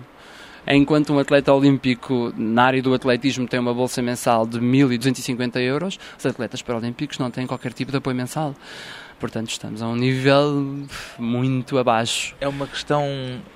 Enquanto 0.66 1.12
um 1.12 1.18
atleta 1.18 1.52
olímpico 1.52 2.32
na 2.36 2.64
área 2.64 2.80
do 2.80 2.94
atletismo 2.94 3.48
tem 3.48 3.58
uma 3.58 3.74
bolsa 3.74 4.00
mensal 4.00 4.46
de 4.46 4.60
1.250 4.60 5.60
euros, 5.60 5.98
os 6.16 6.24
atletas 6.24 6.62
paralímpicos 6.62 7.18
não 7.18 7.30
têm 7.30 7.46
qualquer 7.46 7.72
tipo 7.72 7.90
de 7.90 7.98
apoio 7.98 8.16
mensal. 8.16 8.54
Portanto, 9.22 9.50
estamos 9.50 9.80
a 9.80 9.86
um 9.86 9.94
nível 9.94 10.84
muito 11.16 11.78
abaixo. 11.78 12.34
É 12.40 12.48
uma 12.48 12.66
questão 12.66 13.06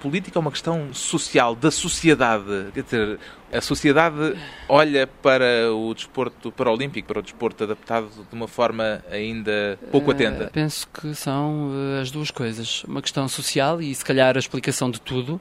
política, 0.00 0.38
é 0.38 0.40
uma 0.40 0.52
questão 0.52 0.94
social, 0.94 1.56
da 1.56 1.72
sociedade. 1.72 2.70
Quer 2.72 2.84
dizer, 2.84 3.18
a 3.52 3.60
sociedade 3.60 4.38
olha 4.68 5.08
para 5.08 5.72
o 5.74 5.92
desporto 5.92 6.52
paralímpico, 6.52 7.08
para 7.08 7.18
o 7.18 7.22
desporto 7.22 7.64
adaptado 7.64 8.08
de 8.08 8.32
uma 8.32 8.46
forma 8.46 9.02
ainda 9.10 9.76
pouco 9.90 10.12
atenta? 10.12 10.44
Uh, 10.44 10.50
penso 10.52 10.86
que 10.86 11.12
são 11.16 11.70
uh, 11.70 12.00
as 12.00 12.12
duas 12.12 12.30
coisas. 12.30 12.84
Uma 12.84 13.02
questão 13.02 13.26
social 13.26 13.82
e, 13.82 13.92
se 13.92 14.04
calhar, 14.04 14.36
a 14.36 14.38
explicação 14.38 14.88
de 14.88 15.00
tudo. 15.00 15.40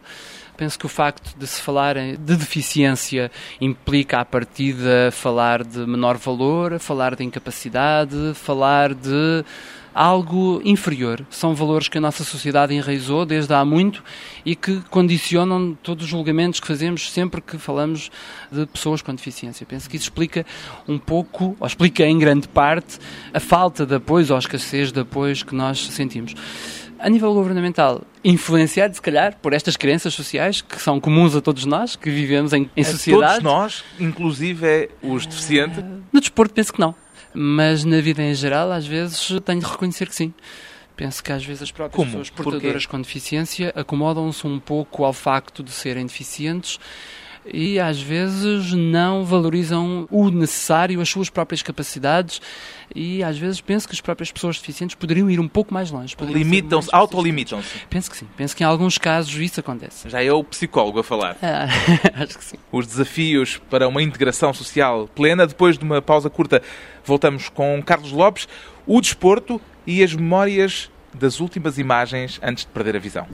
Penso 0.57 0.79
que 0.79 0.87
o 0.87 0.89
facto 0.89 1.37
de 1.37 1.45
se 1.45 1.61
falar 1.61 1.97
de 1.97 2.17
deficiência 2.35 3.29
implica, 3.61 4.21
à 4.21 4.25
partida, 4.25 5.11
falar 5.11 5.63
de 5.63 5.85
menor 5.85 6.17
valor, 6.17 6.79
falar 6.79 7.15
de 7.15 7.23
incapacidade, 7.23 8.33
falar 8.33 8.95
de 8.95 9.45
algo 9.95 10.61
inferior. 10.65 11.25
São 11.29 11.55
valores 11.55 11.87
que 11.87 11.97
a 11.97 12.01
nossa 12.01 12.25
sociedade 12.25 12.73
enraizou 12.75 13.25
desde 13.25 13.53
há 13.53 13.63
muito 13.63 14.03
e 14.45 14.53
que 14.53 14.81
condicionam 14.89 15.77
todos 15.81 16.03
os 16.03 16.09
julgamentos 16.09 16.59
que 16.59 16.67
fazemos 16.67 17.09
sempre 17.09 17.41
que 17.41 17.57
falamos 17.57 18.11
de 18.51 18.65
pessoas 18.65 19.01
com 19.01 19.15
deficiência. 19.15 19.65
Penso 19.65 19.89
que 19.89 19.95
isso 19.95 20.05
explica 20.05 20.45
um 20.85 20.99
pouco, 20.99 21.55
ou 21.57 21.65
explica 21.65 22.03
em 22.05 22.19
grande 22.19 22.49
parte, 22.49 22.99
a 23.33 23.39
falta 23.39 23.85
de 23.85 23.95
apoio 23.95 24.25
ou 24.29 24.35
a 24.35 24.39
escassez 24.39 24.91
de 24.91 24.99
apoios 24.99 25.43
que 25.43 25.55
nós 25.55 25.87
sentimos 25.87 26.35
a 26.97 27.09
nível 27.09 27.33
governamental, 27.33 28.01
influenciado, 28.23 28.95
se 28.95 29.01
calhar, 29.01 29.37
por 29.41 29.53
estas 29.53 29.75
crenças 29.77 30.13
sociais 30.13 30.61
que 30.61 30.81
são 30.81 30.99
comuns 30.99 31.35
a 31.35 31.41
todos 31.41 31.65
nós, 31.65 31.95
que 31.95 32.09
vivemos 32.09 32.53
em, 32.53 32.69
em 32.75 32.83
sociedade. 32.83 33.43
Todos 33.43 33.43
nós, 33.43 33.83
inclusive 33.99 34.89
os 35.03 35.25
deficientes? 35.25 35.83
No 36.11 36.19
desporto, 36.19 36.53
penso 36.53 36.73
que 36.73 36.79
não. 36.79 36.95
Mas 37.35 37.83
na 37.83 37.99
vida 38.01 38.23
em 38.23 38.33
geral, 38.33 38.71
às 38.71 38.87
vezes, 38.87 39.27
tenho 39.43 39.59
de 39.59 39.65
reconhecer 39.65 40.07
que 40.07 40.15
sim. 40.15 40.33
Penso 40.95 41.21
que 41.21 41.31
às 41.31 41.43
vezes 41.43 41.63
as 41.63 41.71
próprias 41.71 41.95
Como? 41.95 42.09
pessoas 42.09 42.29
portadoras 42.29 42.85
com 42.85 43.01
deficiência 43.01 43.73
acomodam-se 43.75 44.47
um 44.47 44.59
pouco 44.59 45.03
ao 45.03 45.11
facto 45.11 45.61
de 45.61 45.71
serem 45.71 46.05
deficientes 46.05 46.79
e 47.45 47.79
às 47.79 48.01
vezes 48.01 48.73
não 48.73 49.23
valorizam 49.23 50.07
o 50.09 50.29
necessário, 50.29 50.99
as 50.99 51.09
suas 51.09 51.29
próprias 51.29 51.61
capacidades 51.61 52.41
e 52.93 53.23
às 53.23 53.37
vezes 53.37 53.61
penso 53.61 53.87
que 53.87 53.93
as 53.93 54.01
próprias 54.01 54.31
pessoas 54.31 54.57
deficientes 54.59 54.95
poderiam 54.95 55.29
ir 55.29 55.39
um 55.39 55.47
pouco 55.47 55.73
mais 55.73 55.91
longe. 55.91 56.15
Limitam-se, 56.21 56.89
autolimitam-se. 56.91 57.79
Penso 57.89 58.09
que 58.09 58.17
sim. 58.17 58.27
Penso 58.35 58.55
que 58.55 58.63
em 58.63 58.65
alguns 58.65 58.97
casos 58.97 59.33
isso 59.35 59.59
acontece. 59.59 60.09
Já 60.09 60.23
é 60.23 60.31
o 60.31 60.43
psicólogo 60.43 60.99
a 60.99 61.03
falar. 61.03 61.37
Ah, 61.41 61.67
acho 62.23 62.37
que 62.37 62.45
sim. 62.45 62.57
Os 62.71 62.87
desafios 62.87 63.57
para 63.69 63.87
uma 63.87 64.01
integração 64.01 64.53
social 64.53 65.09
plena. 65.13 65.45
Depois 65.45 65.77
de 65.77 65.83
uma 65.83 66.01
pausa 66.01 66.29
curta, 66.29 66.61
voltamos 67.03 67.49
com 67.49 67.81
Carlos 67.83 68.11
Lopes, 68.11 68.47
o 68.85 68.99
desporto 68.99 69.59
e 69.85 70.03
as 70.03 70.13
memórias 70.13 70.89
das 71.13 71.39
últimas 71.39 71.77
imagens 71.77 72.39
antes 72.43 72.65
de 72.65 72.71
perder 72.71 72.95
a 72.95 72.99
visão. 72.99 73.27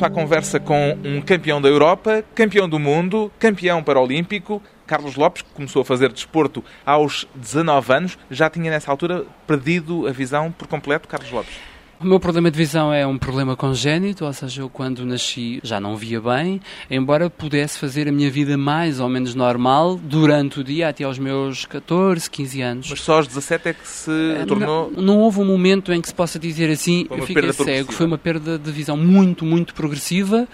Regresso 0.00 0.04
à 0.04 0.10
conversa 0.10 0.60
com 0.60 0.96
um 1.04 1.20
campeão 1.20 1.60
da 1.60 1.68
Europa, 1.68 2.24
campeão 2.34 2.68
do 2.68 2.78
mundo, 2.78 3.30
campeão 3.38 3.82
paralímpico, 3.82 4.62
Carlos 4.86 5.14
Lopes, 5.14 5.42
que 5.42 5.50
começou 5.50 5.82
a 5.82 5.84
fazer 5.84 6.10
desporto 6.10 6.64
aos 6.84 7.26
19 7.34 7.92
anos, 7.92 8.18
já 8.30 8.48
tinha 8.48 8.70
nessa 8.70 8.90
altura 8.90 9.24
perdido 9.46 10.06
a 10.06 10.12
visão 10.12 10.50
por 10.50 10.66
completo, 10.66 11.06
Carlos 11.06 11.30
Lopes? 11.30 11.54
O 12.02 12.06
meu 12.06 12.18
problema 12.18 12.50
de 12.50 12.56
visão 12.56 12.90
é 12.90 13.06
um 13.06 13.18
problema 13.18 13.54
congénito, 13.54 14.24
ou 14.24 14.32
seja, 14.32 14.62
eu 14.62 14.70
quando 14.70 15.04
nasci 15.04 15.60
já 15.62 15.78
não 15.78 15.96
via 15.98 16.18
bem, 16.18 16.58
embora 16.90 17.28
pudesse 17.28 17.78
fazer 17.78 18.08
a 18.08 18.12
minha 18.12 18.30
vida 18.30 18.56
mais 18.56 19.00
ou 19.00 19.08
menos 19.08 19.34
normal 19.34 19.96
durante 20.02 20.60
o 20.60 20.64
dia 20.64 20.88
até 20.88 21.04
aos 21.04 21.18
meus 21.18 21.66
14, 21.66 22.30
15 22.30 22.62
anos. 22.62 22.86
Mas 22.88 23.02
só 23.02 23.18
aos 23.18 23.26
17 23.26 23.68
é 23.68 23.72
que 23.74 23.86
se 23.86 24.10
tornou... 24.48 24.90
Não, 24.90 25.02
não 25.02 25.18
houve 25.18 25.40
um 25.40 25.44
momento 25.44 25.92
em 25.92 26.00
que 26.00 26.08
se 26.08 26.14
possa 26.14 26.38
dizer 26.38 26.70
assim, 26.70 27.06
eu 27.10 27.26
fiquei 27.26 27.52
cego. 27.52 27.92
Foi 27.92 28.06
uma 28.06 28.16
perda 28.16 28.58
de 28.58 28.72
visão 28.72 28.96
muito, 28.96 29.44
muito 29.44 29.74
progressiva. 29.74 30.48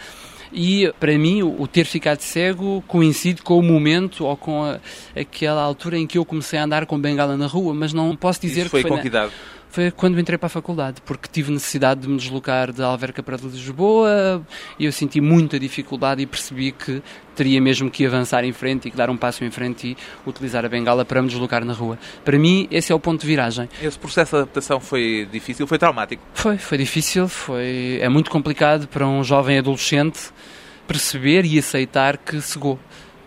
E 0.53 0.93
para 0.99 1.17
mim, 1.17 1.45
o 1.45 1.65
ter 1.69 1.85
ficado 1.85 2.21
cego 2.23 2.83
coincide 2.89 3.43
com 3.43 3.57
o 3.57 3.63
momento 3.63 4.25
ou 4.25 4.37
com 4.37 4.65
a, 4.65 4.81
aquela 5.15 5.63
altura 5.63 5.97
em 5.97 6.09
que 6.09 6.19
eu 6.19 6.25
comecei 6.25 6.59
a 6.59 6.65
andar 6.65 6.87
com 6.87 6.99
bengala 6.99 7.37
na 7.37 7.47
rua, 7.47 7.73
mas 7.73 7.93
não 7.93 8.17
posso 8.17 8.41
dizer 8.41 8.63
Isso 8.63 8.71
foi 8.71 8.83
que 8.83 8.89
com 8.89 8.95
foi, 8.95 9.03
que 9.03 9.11
na- 9.11 9.25
idade? 9.27 9.33
Foi 9.77 9.91
quando 9.91 10.19
entrei 10.19 10.39
para 10.39 10.47
a 10.47 10.49
faculdade, 10.49 11.03
porque 11.05 11.29
tive 11.31 11.53
necessidade 11.53 12.01
de 12.01 12.09
me 12.09 12.17
deslocar 12.17 12.73
de 12.73 12.83
Alverca 12.83 13.23
para 13.23 13.37
Lisboa 13.37 14.43
e 14.79 14.87
eu 14.87 14.93
senti 14.93 15.21
muita 15.21 15.61
dificuldade 15.61 16.23
e 16.23 16.27
percebi 16.27 16.73
que 16.73 17.03
teria 17.35 17.61
mesmo 17.61 17.91
que 17.91 18.07
avançar 18.07 18.43
em 18.43 18.55
frente 18.55 18.89
e 18.89 18.91
que 18.91 18.97
dar 18.97 19.11
um 19.11 19.19
passo 19.19 19.45
em 19.45 19.51
frente 19.51 19.89
e 19.89 19.97
utilizar 20.27 20.65
a 20.65 20.69
bengala 20.71 21.05
para 21.05 21.21
me 21.21 21.29
deslocar 21.29 21.63
na 21.63 21.75
rua. 21.75 21.99
Para 22.25 22.39
mim, 22.39 22.67
esse 22.71 22.91
é 22.91 22.95
o 22.95 22.99
ponto 22.99 23.21
de 23.21 23.27
viragem. 23.27 23.69
Esse 23.83 23.99
processo 23.99 24.31
de 24.31 24.43
adaptação 24.45 24.81
foi 24.81 25.29
difícil, 25.31 25.67
foi 25.67 25.77
traumático. 25.77 26.23
Foi, 26.33 26.57
foi 26.57 26.79
difícil, 26.79 27.29
foi, 27.29 27.99
é 28.01 28.09
muito 28.09 28.31
complicado 28.31 28.89
para 28.89 29.07
um 29.07 29.23
jovem 29.23 29.59
adolescente 29.59 30.31
perceber 30.89 31.45
e 31.45 31.59
aceitar 31.59 32.17
que 32.17 32.41
cegou. 32.41 32.79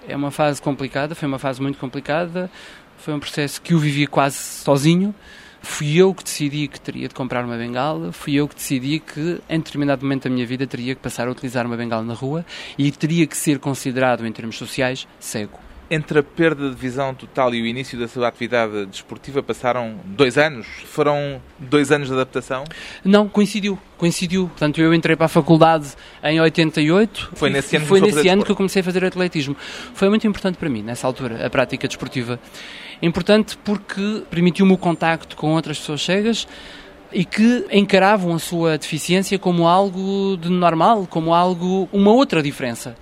É 0.07 0.15
uma 0.15 0.31
fase 0.31 0.59
complicada, 0.59 1.13
foi 1.13 1.27
uma 1.27 1.37
fase 1.37 1.61
muito 1.61 1.77
complicada, 1.77 2.49
foi 2.97 3.13
um 3.13 3.19
processo 3.19 3.61
que 3.61 3.75
eu 3.75 3.77
vivi 3.77 4.07
quase 4.07 4.37
sozinho. 4.37 5.13
Fui 5.61 5.97
eu 5.97 6.13
que 6.13 6.23
decidi 6.23 6.67
que 6.67 6.79
teria 6.79 7.07
de 7.07 7.13
comprar 7.13 7.43
uma 7.43 7.57
bengala, 7.57 8.11
fui 8.11 8.35
eu 8.35 8.47
que 8.47 8.55
decidi 8.55 8.99
que 8.99 9.41
em 9.49 9.59
determinado 9.59 10.03
momento 10.03 10.23
da 10.23 10.29
minha 10.29 10.45
vida 10.45 10.65
teria 10.65 10.95
que 10.95 11.01
passar 11.01 11.27
a 11.27 11.31
utilizar 11.31 11.65
uma 11.65 11.75
bengala 11.75 12.03
na 12.03 12.13
rua 12.13 12.45
e 12.77 12.91
teria 12.91 13.27
que 13.27 13.37
ser 13.37 13.59
considerado 13.59 14.25
em 14.25 14.31
termos 14.31 14.57
sociais 14.57 15.07
cego. 15.19 15.59
Entre 15.91 16.19
a 16.19 16.23
perda 16.23 16.69
de 16.69 16.75
visão 16.75 17.15
total 17.15 17.51
e 17.55 17.63
o 17.63 17.65
início 17.65 17.97
da 17.97 18.07
sua 18.07 18.27
atividade 18.27 18.85
desportiva 18.85 19.41
passaram 19.41 19.95
dois 20.05 20.37
anos. 20.37 20.67
Foram 20.85 21.41
dois 21.57 21.91
anos 21.91 22.09
de 22.09 22.13
adaptação. 22.13 22.63
Não, 23.03 23.27
coincidiu, 23.27 23.77
coincidiu. 23.97 24.49
Portanto, 24.49 24.79
eu 24.79 24.93
entrei 24.93 25.15
para 25.15 25.25
a 25.25 25.29
faculdade 25.29 25.87
em 26.23 26.39
88. 26.39 27.31
Foi 27.33 27.49
nesse 27.49 27.75
ano 27.75 27.85
foi 27.87 28.01
nesse 28.01 28.27
ano 28.27 28.45
que 28.45 28.51
eu 28.51 28.55
comecei 28.55 28.83
a 28.83 28.85
fazer 28.85 29.03
atletismo. 29.03 29.57
Foi 29.95 30.09
muito 30.09 30.27
importante 30.27 30.59
para 30.59 30.69
mim, 30.69 30.83
nessa 30.83 31.07
altura, 31.07 31.43
a 31.43 31.49
prática 31.49 31.87
desportiva. 31.87 32.39
Importante 33.01 33.57
porque 33.63 34.23
permitiu-me 34.29 34.73
o 34.73 34.77
contacto 34.77 35.35
com 35.35 35.53
outras 35.53 35.79
pessoas 35.79 36.01
cegas 36.01 36.47
e 37.11 37.23
que 37.23 37.65
encaravam 37.71 38.35
a 38.35 38.39
sua 38.39 38.77
deficiência 38.77 39.39
como 39.39 39.67
algo 39.67 40.37
de 40.37 40.49
normal, 40.49 41.07
como 41.09 41.33
algo, 41.33 41.87
uma 41.91 42.11
outra 42.11 42.43
diferença. 42.43 42.95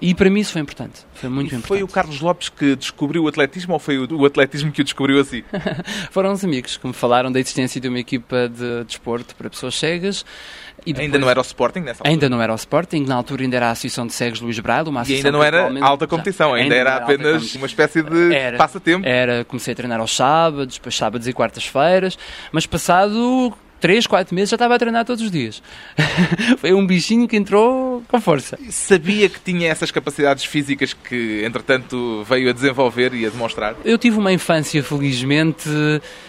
E 0.00 0.14
para 0.14 0.30
mim 0.30 0.40
isso 0.40 0.52
foi 0.52 0.62
importante, 0.62 1.00
foi 1.14 1.28
muito 1.28 1.46
E 1.46 1.56
importante. 1.56 1.66
foi 1.68 1.82
o 1.82 1.88
Carlos 1.88 2.20
Lopes 2.20 2.48
que 2.48 2.76
descobriu 2.76 3.24
o 3.24 3.28
atletismo 3.28 3.72
ou 3.74 3.78
foi 3.80 3.98
o 3.98 4.24
atletismo 4.24 4.70
que 4.70 4.80
o 4.80 4.84
descobriu 4.84 5.20
assim? 5.20 5.42
Foram 6.12 6.32
os 6.32 6.44
amigos 6.44 6.76
que 6.76 6.86
me 6.86 6.92
falaram 6.92 7.32
da 7.32 7.40
existência 7.40 7.80
de 7.80 7.88
uma 7.88 7.98
equipa 7.98 8.48
de 8.48 8.84
desporto 8.84 9.34
para 9.34 9.50
pessoas 9.50 9.74
cegas. 9.74 10.24
E 10.86 10.90
Ainda 10.90 11.02
depois- 11.02 11.20
não 11.20 11.28
era 11.30 11.40
o 11.40 11.42
Sporting 11.42 11.80
nessa 11.80 11.98
altura? 12.02 12.10
Ainda 12.10 12.28
não 12.28 12.40
era 12.40 12.52
o 12.52 12.56
Sporting, 12.56 13.00
na 13.04 13.16
altura 13.16 13.42
ainda 13.42 13.56
era 13.56 13.66
a 13.66 13.70
Associação 13.72 14.06
de 14.06 14.12
Cegos 14.12 14.40
Luís 14.40 14.58
Brado, 14.60 14.88
uma 14.90 15.00
E 15.00 15.02
associação 15.02 15.28
ainda 15.28 15.38
não 15.38 15.44
era 15.44 15.84
alta 15.86 16.06
competição, 16.06 16.50
Já, 16.50 16.56
ainda 16.62 16.74
era 16.76 16.92
alta 16.94 17.04
apenas 17.04 17.54
uma 17.56 17.66
espécie 17.66 18.00
de 18.00 18.32
Era. 18.32 18.56
passatempo. 18.56 19.04
Era, 19.06 19.44
comecei 19.44 19.72
a 19.72 19.76
treinar 19.76 19.98
aos 20.00 20.14
sábados, 20.14 20.76
depois 20.76 20.96
sábados 20.96 21.26
e 21.26 21.32
quartas-feiras, 21.32 22.16
mas 22.52 22.64
passado 22.64 23.52
3, 23.80 24.06
4 24.06 24.34
meses 24.34 24.50
já 24.50 24.56
estava 24.56 24.74
a 24.74 24.78
treinar 24.78 25.04
todos 25.04 25.22
os 25.22 25.30
dias. 25.30 25.62
Foi 26.58 26.72
um 26.72 26.86
bichinho 26.86 27.28
que 27.28 27.36
entrou 27.36 28.02
com 28.08 28.20
força. 28.20 28.58
Sabia 28.70 29.28
que 29.28 29.40
tinha 29.40 29.70
essas 29.70 29.90
capacidades 29.90 30.44
físicas 30.44 30.92
que, 30.92 31.42
entretanto, 31.44 32.24
veio 32.28 32.50
a 32.50 32.52
desenvolver 32.52 33.14
e 33.14 33.26
a 33.26 33.30
demonstrar? 33.30 33.76
Eu 33.84 33.98
tive 33.98 34.18
uma 34.18 34.32
infância, 34.32 34.82
felizmente, 34.82 35.68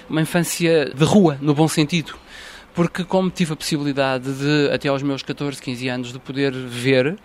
uma 0.10 0.22
infância 0.22 0.92
de 0.94 1.04
rua, 1.04 1.38
no 1.42 1.54
bom 1.54 1.68
sentido. 1.68 2.16
Porque 2.80 3.04
como 3.04 3.30
tive 3.30 3.52
a 3.52 3.56
possibilidade 3.58 4.32
de, 4.32 4.74
até 4.74 4.88
aos 4.88 5.04
meus 5.04 5.22
14, 5.22 5.62
15 5.62 5.90
anos, 5.90 6.14
de 6.14 6.20
poder 6.20 6.54
ver, 6.54 7.20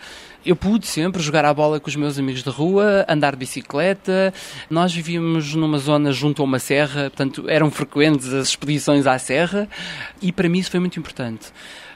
eu 0.45 0.57
pude 0.57 0.85
sempre 0.85 1.23
jogar 1.23 1.45
a 1.45 1.55
bola 1.55 1.79
com 1.79 1.89
os 1.89 1.95
meus 1.95 2.19
amigos 2.19 2.43
de 2.43 2.51
rua, 2.51 3.07
andar 3.09 3.31
de 3.31 3.37
bicicleta. 3.37 4.35
Nós 4.69 4.93
vivíamos 4.93 5.55
numa 5.55 5.79
zona 5.79 6.11
junto 6.11 6.43
a 6.43 6.45
uma 6.45 6.59
serra, 6.59 7.03
portanto 7.03 7.49
eram 7.49 7.71
frequentes 7.71 8.35
as 8.35 8.49
expedições 8.49 9.07
à 9.07 9.17
serra 9.17 9.69
e 10.21 10.33
para 10.33 10.49
mim 10.49 10.59
isso 10.59 10.73
foi 10.73 10.81
muito 10.81 10.99
importante. 10.99 11.53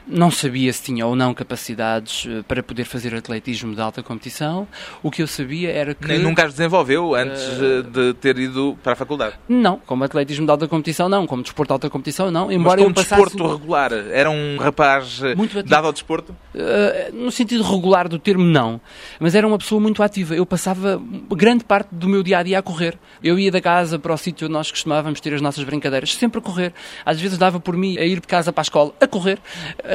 Não 0.08 0.30
sabia 0.30 0.72
se 0.72 0.82
tinha 0.82 1.06
ou 1.06 1.14
não 1.14 1.34
capacidades 1.34 2.26
eh, 2.26 2.42
para 2.46 2.62
poder 2.62 2.84
fazer 2.84 3.14
atletismo 3.14 3.74
de 3.74 3.80
alta 3.80 4.02
competição. 4.02 4.66
O 5.02 5.10
que 5.10 5.22
eu 5.22 5.26
sabia 5.26 5.70
era 5.70 5.94
que... 5.94 6.08
Nem 6.08 6.18
nunca 6.18 6.46
as 6.46 6.52
desenvolveu 6.52 7.14
antes 7.14 7.42
eh, 7.42 7.82
de 7.82 8.14
ter 8.14 8.38
ido 8.38 8.78
para 8.82 8.94
a 8.94 8.96
faculdade. 8.96 9.34
Não, 9.48 9.78
como 9.86 10.04
atletismo 10.04 10.46
de 10.46 10.50
alta 10.50 10.66
competição 10.66 11.08
não, 11.08 11.26
como 11.26 11.42
desporto 11.42 11.68
de 11.68 11.72
alta 11.74 11.90
competição 11.90 12.30
não, 12.30 12.46
Mas 12.46 12.56
embora 12.56 12.78
como 12.78 12.90
eu 12.90 12.94
passasse 12.94 13.22
desporto 13.22 13.56
regular, 13.56 13.92
era 13.92 14.30
um 14.30 14.56
rapaz 14.56 15.20
eh, 15.22 15.34
Muito 15.34 15.62
dado 15.62 15.86
ao 15.86 15.92
desporto? 15.92 16.34
Uh, 16.54 17.14
no 17.14 17.30
sentido 17.30 17.62
regular 17.62 18.08
do 18.08 18.18
termo 18.18 18.44
não, 18.44 18.80
mas 19.20 19.34
era 19.34 19.46
uma 19.46 19.58
pessoa 19.58 19.80
muito 19.80 20.02
ativa. 20.02 20.34
Eu 20.34 20.46
passava 20.46 21.00
grande 21.30 21.64
parte 21.64 21.88
do 21.92 22.08
meu 22.08 22.22
dia 22.22 22.38
a 22.38 22.42
dia 22.42 22.58
a 22.58 22.62
correr. 22.62 22.98
Eu 23.22 23.38
ia 23.38 23.50
da 23.50 23.60
casa 23.60 23.98
para 23.98 24.12
o 24.12 24.16
sítio 24.16 24.46
onde 24.46 24.54
nós 24.54 24.70
costumávamos 24.70 25.20
ter 25.20 25.34
as 25.34 25.40
nossas 25.40 25.64
brincadeiras, 25.64 26.14
sempre 26.14 26.38
a 26.38 26.42
correr. 26.42 26.72
Às 27.04 27.20
vezes 27.20 27.36
dava 27.36 27.60
por 27.60 27.76
mim 27.76 27.98
a 27.98 28.04
ir 28.04 28.20
de 28.20 28.26
casa 28.26 28.52
para 28.52 28.62
a 28.62 28.62
escola 28.62 28.92
a 29.00 29.06
correr. 29.06 29.38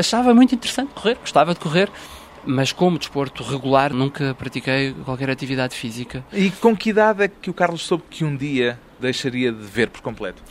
Achava 0.03 0.33
muito 0.33 0.53
interessante 0.53 0.91
correr, 0.93 1.15
gostava 1.15 1.53
de 1.53 1.62
correr. 1.62 1.89
mas 2.45 2.74
como 2.74 3.00
desporto 3.00 3.41
regular 3.41 3.93
nunca 3.93 4.36
pratiquei 4.36 4.93
qualquer 5.05 5.29
atividade 5.29 5.75
física. 5.75 6.25
E 6.33 6.51
com 6.51 6.75
que 6.75 6.89
idade 6.89 7.24
é 7.24 7.27
que 7.29 7.50
o 7.50 7.53
Carlos 7.53 7.83
soube 7.83 8.03
que 8.10 8.25
um 8.25 8.36
dia 8.36 8.77
deixaria 9.00 9.50
de 9.50 9.63
ver 9.63 9.89
por 9.89 10.01
completo? 10.01 10.43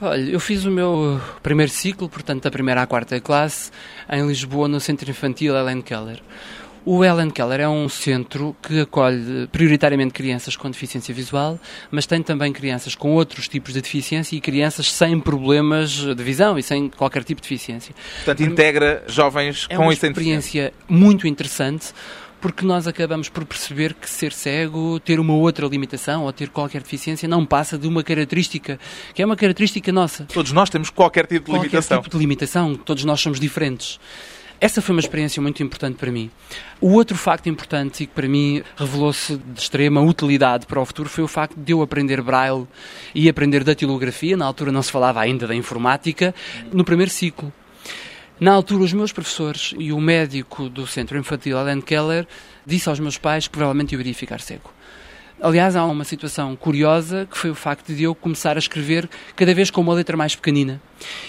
Olha, 0.00 0.30
eu 0.30 0.40
fiz 0.40 0.64
o 0.64 0.70
meu 0.70 1.20
primeiro 1.42 1.70
ciclo, 1.70 2.08
portanto, 2.08 2.44
da 2.44 2.50
primeira 2.50 2.80
à 2.80 2.86
quarta 2.86 3.20
classe, 3.20 3.70
em 4.10 4.26
Lisboa, 4.26 4.66
no 4.66 4.80
Centro 4.80 5.10
Infantil 5.10 5.54
Ellen 5.54 5.82
Keller. 5.82 6.22
O 6.88 7.04
Ellen 7.04 7.30
Keller 7.30 7.62
é 7.62 7.68
um 7.68 7.88
centro 7.88 8.54
que 8.62 8.82
acolhe 8.82 9.48
prioritariamente 9.50 10.14
crianças 10.14 10.54
com 10.54 10.70
deficiência 10.70 11.12
visual, 11.12 11.58
mas 11.90 12.06
tem 12.06 12.22
também 12.22 12.52
crianças 12.52 12.94
com 12.94 13.12
outros 13.12 13.48
tipos 13.48 13.74
de 13.74 13.82
deficiência 13.82 14.36
e 14.36 14.40
crianças 14.40 14.92
sem 14.92 15.18
problemas 15.18 15.90
de 15.90 16.22
visão 16.22 16.56
e 16.56 16.62
sem 16.62 16.88
qualquer 16.88 17.24
tipo 17.24 17.42
de 17.42 17.48
deficiência. 17.48 17.92
Portanto, 18.24 18.48
integra 18.48 19.02
jovens 19.08 19.66
é 19.68 19.74
com 19.74 19.82
uma 19.82 19.92
e 19.92 19.96
sem 19.96 20.10
experiência 20.10 20.72
muito 20.88 21.26
interessante 21.26 21.92
porque 22.40 22.64
nós 22.64 22.86
acabamos 22.86 23.28
por 23.28 23.44
perceber 23.44 23.92
que 23.92 24.08
ser 24.08 24.32
cego, 24.32 25.00
ter 25.00 25.18
uma 25.18 25.34
outra 25.34 25.66
limitação 25.66 26.22
ou 26.22 26.32
ter 26.32 26.50
qualquer 26.50 26.82
deficiência 26.82 27.28
não 27.28 27.44
passa 27.44 27.76
de 27.76 27.88
uma 27.88 28.04
característica, 28.04 28.78
que 29.12 29.20
é 29.20 29.26
uma 29.26 29.34
característica 29.34 29.90
nossa. 29.90 30.24
Todos 30.32 30.52
nós 30.52 30.70
temos 30.70 30.88
qualquer 30.88 31.26
tipo 31.26 31.46
de 31.46 31.50
Qualquer 31.50 31.66
limitação. 31.66 32.00
tipo 32.00 32.10
de 32.10 32.18
limitação, 32.18 32.76
todos 32.76 33.04
nós 33.04 33.20
somos 33.20 33.40
diferentes. 33.40 33.98
Essa 34.58 34.80
foi 34.80 34.94
uma 34.94 35.00
experiência 35.00 35.40
muito 35.42 35.62
importante 35.62 35.96
para 35.96 36.10
mim. 36.10 36.30
O 36.80 36.92
outro 36.92 37.16
facto 37.16 37.48
importante 37.48 38.04
e 38.04 38.06
que 38.06 38.14
para 38.14 38.26
mim 38.26 38.62
revelou-se 38.76 39.36
de 39.36 39.60
extrema 39.60 40.00
utilidade 40.00 40.66
para 40.66 40.80
o 40.80 40.84
futuro 40.84 41.08
foi 41.08 41.22
o 41.22 41.28
facto 41.28 41.56
de 41.56 41.72
eu 41.72 41.82
aprender 41.82 42.22
braille 42.22 42.66
e 43.14 43.28
aprender 43.28 43.62
datilografia. 43.62 44.36
Na 44.36 44.46
altura 44.46 44.72
não 44.72 44.82
se 44.82 44.90
falava 44.90 45.20
ainda 45.20 45.46
da 45.46 45.54
informática, 45.54 46.34
no 46.72 46.84
primeiro 46.84 47.10
ciclo. 47.10 47.52
Na 48.38 48.52
altura, 48.52 48.84
os 48.84 48.92
meus 48.92 49.12
professores 49.12 49.74
e 49.78 49.92
o 49.92 50.00
médico 50.00 50.68
do 50.68 50.86
Centro 50.86 51.18
Infantil, 51.18 51.56
Alan 51.56 51.80
Keller, 51.80 52.26
disse 52.66 52.88
aos 52.88 53.00
meus 53.00 53.16
pais 53.16 53.46
que 53.46 53.52
provavelmente 53.52 53.94
eu 53.94 54.00
iria 54.00 54.14
ficar 54.14 54.40
cego. 54.40 54.75
Aliás, 55.40 55.76
há 55.76 55.84
uma 55.84 56.04
situação 56.04 56.56
curiosa 56.56 57.28
que 57.30 57.36
foi 57.36 57.50
o 57.50 57.54
facto 57.54 57.94
de 57.94 58.04
eu 58.04 58.14
começar 58.14 58.56
a 58.56 58.58
escrever 58.58 59.08
cada 59.34 59.52
vez 59.54 59.70
com 59.70 59.82
uma 59.82 59.92
letra 59.92 60.16
mais 60.16 60.34
pequenina. 60.34 60.80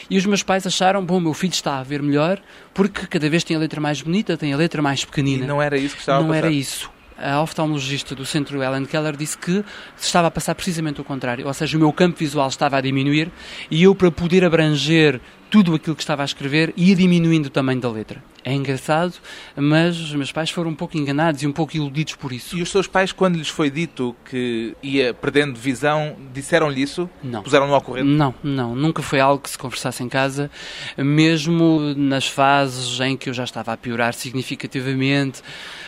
E 0.09 0.17
os 0.17 0.25
meus 0.25 0.41
pais 0.41 0.65
acharam, 0.65 1.03
bom, 1.05 1.19
meu 1.19 1.33
filho 1.33 1.51
está 1.51 1.77
a 1.79 1.83
ver 1.83 2.01
melhor 2.01 2.39
porque 2.73 3.05
cada 3.05 3.29
vez 3.29 3.43
tem 3.43 3.57
a 3.57 3.59
letra 3.59 3.81
mais 3.81 4.01
bonita, 4.01 4.37
tem 4.37 4.53
a 4.53 4.57
letra 4.57 4.81
mais 4.81 5.03
pequenina. 5.03 5.43
E 5.43 5.47
não 5.47 5.61
era 5.61 5.77
isso 5.77 5.95
que 5.95 6.01
estava 6.01 6.19
a 6.19 6.21
Não 6.21 6.29
passar. 6.29 6.37
era 6.45 6.51
isso. 6.51 6.89
A 7.19 7.41
oftalmologista 7.41 8.13
do 8.13 8.23
centro 8.25 8.61
Ellen 8.61 8.85
Keller 8.85 9.17
disse 9.17 9.35
que 9.37 9.65
estava 9.99 10.27
a 10.27 10.31
passar 10.31 10.53
precisamente 10.53 11.01
o 11.01 11.03
contrário, 11.03 11.47
ou 11.47 11.53
seja, 11.53 11.75
o 11.75 11.79
meu 11.79 11.91
campo 11.91 12.17
visual 12.19 12.47
estava 12.47 12.77
a 12.77 12.81
diminuir 12.81 13.31
e 13.71 13.81
eu, 13.83 13.95
para 13.95 14.11
poder 14.11 14.45
abranger 14.45 15.19
tudo 15.49 15.75
aquilo 15.75 15.95
que 15.95 16.01
estava 16.01 16.21
a 16.21 16.25
escrever, 16.25 16.73
ia 16.75 16.95
diminuindo 16.95 17.47
o 17.47 17.49
tamanho 17.49 17.79
da 17.79 17.89
letra. 17.89 18.23
É 18.43 18.53
engraçado, 18.53 19.13
mas 19.57 19.99
os 19.99 20.13
meus 20.13 20.31
pais 20.31 20.49
foram 20.49 20.71
um 20.71 20.75
pouco 20.75 20.97
enganados 20.97 21.43
e 21.43 21.47
um 21.47 21.51
pouco 21.51 21.75
iludidos 21.75 22.15
por 22.15 22.31
isso. 22.31 22.57
E 22.57 22.61
os 22.61 22.69
seus 22.69 22.87
pais, 22.87 23.11
quando 23.11 23.35
lhes 23.35 23.49
foi 23.49 23.69
dito 23.69 24.15
que 24.23 24.73
ia 24.81 25.13
perdendo 25.13 25.59
visão, 25.59 26.15
disseram-lhe 26.33 26.81
isso? 26.81 27.09
Não. 27.21 27.43
Puseram-no 27.43 27.73
ao 27.73 27.81
corrente? 27.81 28.07
Não, 28.07 28.33
não, 28.41 28.73
nunca 28.73 29.01
foi 29.01 29.19
algo 29.19 29.43
que 29.43 29.49
se 29.49 29.57
conversasse 29.57 30.01
em 30.01 30.07
casa, 30.07 30.49
mesmo 30.97 31.93
nas 31.97 32.25
fases 32.25 32.97
em 33.01 33.17
que 33.17 33.29
eu 33.29 33.33
já 33.33 33.43
estava 33.43 33.73
a 33.73 33.77
piorar 33.77 34.13
significativamente, 34.13 35.41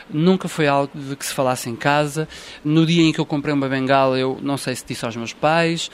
nunca 0.10 0.50
foi 0.50 0.68
algo 0.68 0.92
de 0.94 1.16
que 1.16 1.26
se 1.26 1.34
falasse 1.34 1.70
em 1.70 1.78
casa. 1.78 2.28
No 2.62 2.86
dia 2.86 3.04
em 3.04 3.14
que 3.14 3.20
eu 3.20 3.26
comprei 3.26 3.54
uma 3.54 3.70
bengala, 3.70 4.20
eu 4.20 4.38
não 4.42 4.58
sei 4.58 4.76
se 4.76 4.84
disse 4.86 5.06
aos 5.06 5.16
meus 5.16 5.32
pais. 5.32 5.90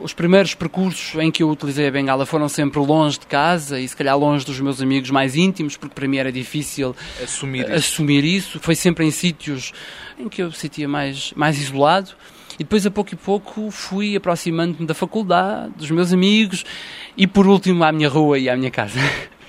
Os 0.00 0.12
primeiros 0.14 0.54
percursos 0.54 1.20
em 1.20 1.30
que 1.30 1.42
eu 1.42 1.50
utilizei 1.50 1.88
a 1.88 1.90
bengala 1.90 2.24
foram 2.24 2.48
sempre 2.48 2.78
longe 2.78 3.18
de 3.18 3.26
casa 3.26 3.80
e 3.80 3.88
se 3.88 3.96
calhar 3.96 4.16
longe 4.16 4.46
dos 4.46 4.60
meus 4.60 4.80
amigos 4.80 5.10
mais 5.10 5.34
íntimos, 5.34 5.76
porque 5.76 5.94
para 5.94 6.06
mim 6.06 6.16
era 6.16 6.30
difícil 6.30 6.94
Assumir 7.22 7.64
isso. 7.64 7.72
assumir 7.72 8.24
isso. 8.24 8.60
Foi 8.60 8.74
sempre 8.76 9.04
em 9.04 9.10
sítios 9.10 9.72
em 10.18 10.28
que 10.28 10.42
eu 10.42 10.46
me 10.46 10.54
sentia 10.54 10.88
mais, 10.88 11.32
mais 11.34 11.58
isolado. 11.60 12.12
E 12.54 12.62
depois, 12.62 12.84
a 12.86 12.90
pouco 12.90 13.14
e 13.14 13.16
pouco, 13.16 13.70
fui 13.70 14.14
aproximando-me 14.14 14.86
da 14.86 14.94
faculdade, 14.94 15.72
dos 15.76 15.90
meus 15.90 16.12
amigos 16.12 16.64
e, 17.16 17.26
por 17.26 17.46
último, 17.46 17.82
à 17.82 17.90
minha 17.90 18.08
rua 18.08 18.38
e 18.38 18.48
à 18.50 18.56
minha 18.56 18.70
casa. 18.70 18.98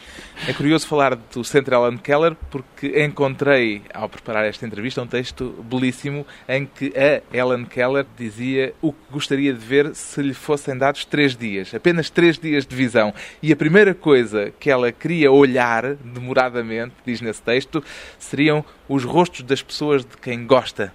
É 0.47 0.53
curioso 0.53 0.87
falar 0.87 1.15
do 1.15 1.43
Centro 1.43 1.75
Ellen 1.75 1.99
Keller 1.99 2.35
porque 2.49 3.03
encontrei, 3.03 3.83
ao 3.93 4.09
preparar 4.09 4.43
esta 4.43 4.65
entrevista, 4.65 4.99
um 4.99 5.05
texto 5.05 5.63
belíssimo 5.69 6.25
em 6.49 6.65
que 6.65 6.91
a 6.97 7.21
Ellen 7.37 7.63
Keller 7.63 8.07
dizia 8.17 8.73
o 8.81 8.91
que 8.91 8.99
gostaria 9.11 9.53
de 9.53 9.59
ver 9.59 9.93
se 9.93 10.19
lhe 10.19 10.33
fossem 10.33 10.75
dados 10.75 11.05
três 11.05 11.35
dias, 11.37 11.75
apenas 11.75 12.09
três 12.09 12.39
dias 12.39 12.65
de 12.65 12.75
visão. 12.75 13.13
E 13.41 13.53
a 13.53 13.55
primeira 13.55 13.93
coisa 13.93 14.51
que 14.59 14.71
ela 14.71 14.91
queria 14.91 15.31
olhar, 15.31 15.93
demoradamente, 15.93 16.95
diz 17.05 17.21
nesse 17.21 17.43
texto, 17.43 17.83
seriam 18.17 18.65
os 18.89 19.03
rostos 19.03 19.43
das 19.43 19.61
pessoas 19.61 20.03
de 20.03 20.17
quem 20.17 20.47
gosta. 20.47 20.91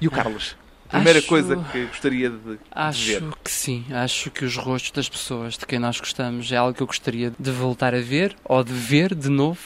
E 0.00 0.06
o 0.06 0.10
Carlos? 0.10 0.56
Primeira 0.88 1.18
Acho- 1.18 1.28
coisa 1.28 1.56
que 1.70 1.84
gostaria 1.86 2.30
de, 2.30 2.36
de 2.38 2.42
ver. 2.48 2.58
Acho 2.70 3.32
que 3.44 3.50
sim, 3.50 3.84
acho 3.90 4.30
que 4.30 4.44
os 4.44 4.56
rostos 4.56 4.90
das 4.90 5.08
pessoas 5.08 5.58
de 5.58 5.66
quem 5.66 5.78
nós 5.78 6.00
gostamos 6.00 6.50
é 6.50 6.56
algo 6.56 6.74
que 6.74 6.82
eu 6.82 6.86
gostaria 6.86 7.32
de 7.38 7.50
voltar 7.50 7.94
a 7.94 8.00
ver 8.00 8.34
ou 8.44 8.64
de 8.64 8.72
ver 8.72 9.14
de 9.14 9.28
novo, 9.28 9.60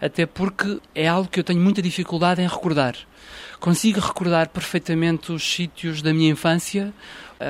até 0.00 0.26
porque 0.26 0.80
é 0.94 1.06
algo 1.06 1.28
que 1.28 1.38
eu 1.38 1.44
tenho 1.44 1.60
muita 1.60 1.80
dificuldade 1.80 2.42
em 2.42 2.46
recordar. 2.48 2.96
Consigo 3.60 3.98
recordar 4.00 4.48
perfeitamente 4.48 5.32
os 5.32 5.42
sítios 5.42 6.02
da 6.02 6.12
minha 6.12 6.30
infância. 6.30 6.92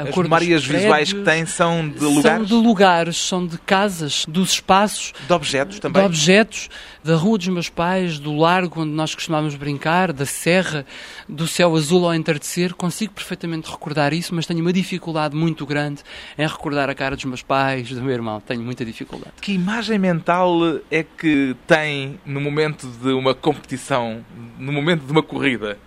As 0.03 0.17
memórias 0.17 0.65
visuais 0.65 1.13
que 1.13 1.23
tem 1.23 1.47
são 1.47 1.89
de 1.89 2.01
São 2.01 2.15
lugares, 2.15 2.49
de 2.49 2.55
lugares, 2.55 3.17
são 3.17 3.47
de 3.47 3.59
casas, 3.59 4.25
dos 4.27 4.53
espaços, 4.53 5.13
de 5.27 5.33
objetos 5.33 5.79
também. 5.79 6.03
de 6.03 6.07
objetos, 6.07 6.69
da 7.03 7.15
rua 7.17 7.39
dos 7.39 7.49
meus 7.49 7.69
pais, 7.69 8.19
do 8.19 8.35
largo 8.37 8.81
onde 8.83 8.93
nós 8.93 9.15
costumávamos 9.15 9.55
brincar, 9.55 10.13
da 10.13 10.27
serra, 10.27 10.85
do 11.29 11.47
céu 11.47 11.77
azul 11.77 12.05
ao 12.07 12.15
entardecer. 12.15 12.75
Consigo 12.75 13.13
perfeitamente 13.13 13.71
recordar 13.71 14.13
isso, 14.13 14.35
mas 14.35 14.47
tenho 14.47 14.61
uma 14.61 14.73
dificuldade 14.73 15.37
muito 15.37 15.65
grande 15.65 16.03
em 16.37 16.47
recordar 16.47 16.91
a 16.91 16.95
cara 16.95 17.15
dos 17.15 17.25
meus 17.25 17.43
pais, 17.43 17.89
do 17.91 18.03
meu 18.03 18.13
irmão. 18.13 18.41
Tenho 18.41 18.63
muita 18.63 18.85
dificuldade. 18.85 19.35
Que 19.41 19.53
imagem 19.53 19.99
mental 19.99 20.59
é 20.91 21.03
que 21.03 21.55
tem 21.67 22.19
no 22.25 22.41
momento 22.41 22.89
de 22.89 23.13
uma 23.13 23.35
competição, 23.35 24.25
no 24.59 24.73
momento 24.73 25.05
de 25.05 25.13
uma 25.13 25.23
corrida? 25.23 25.79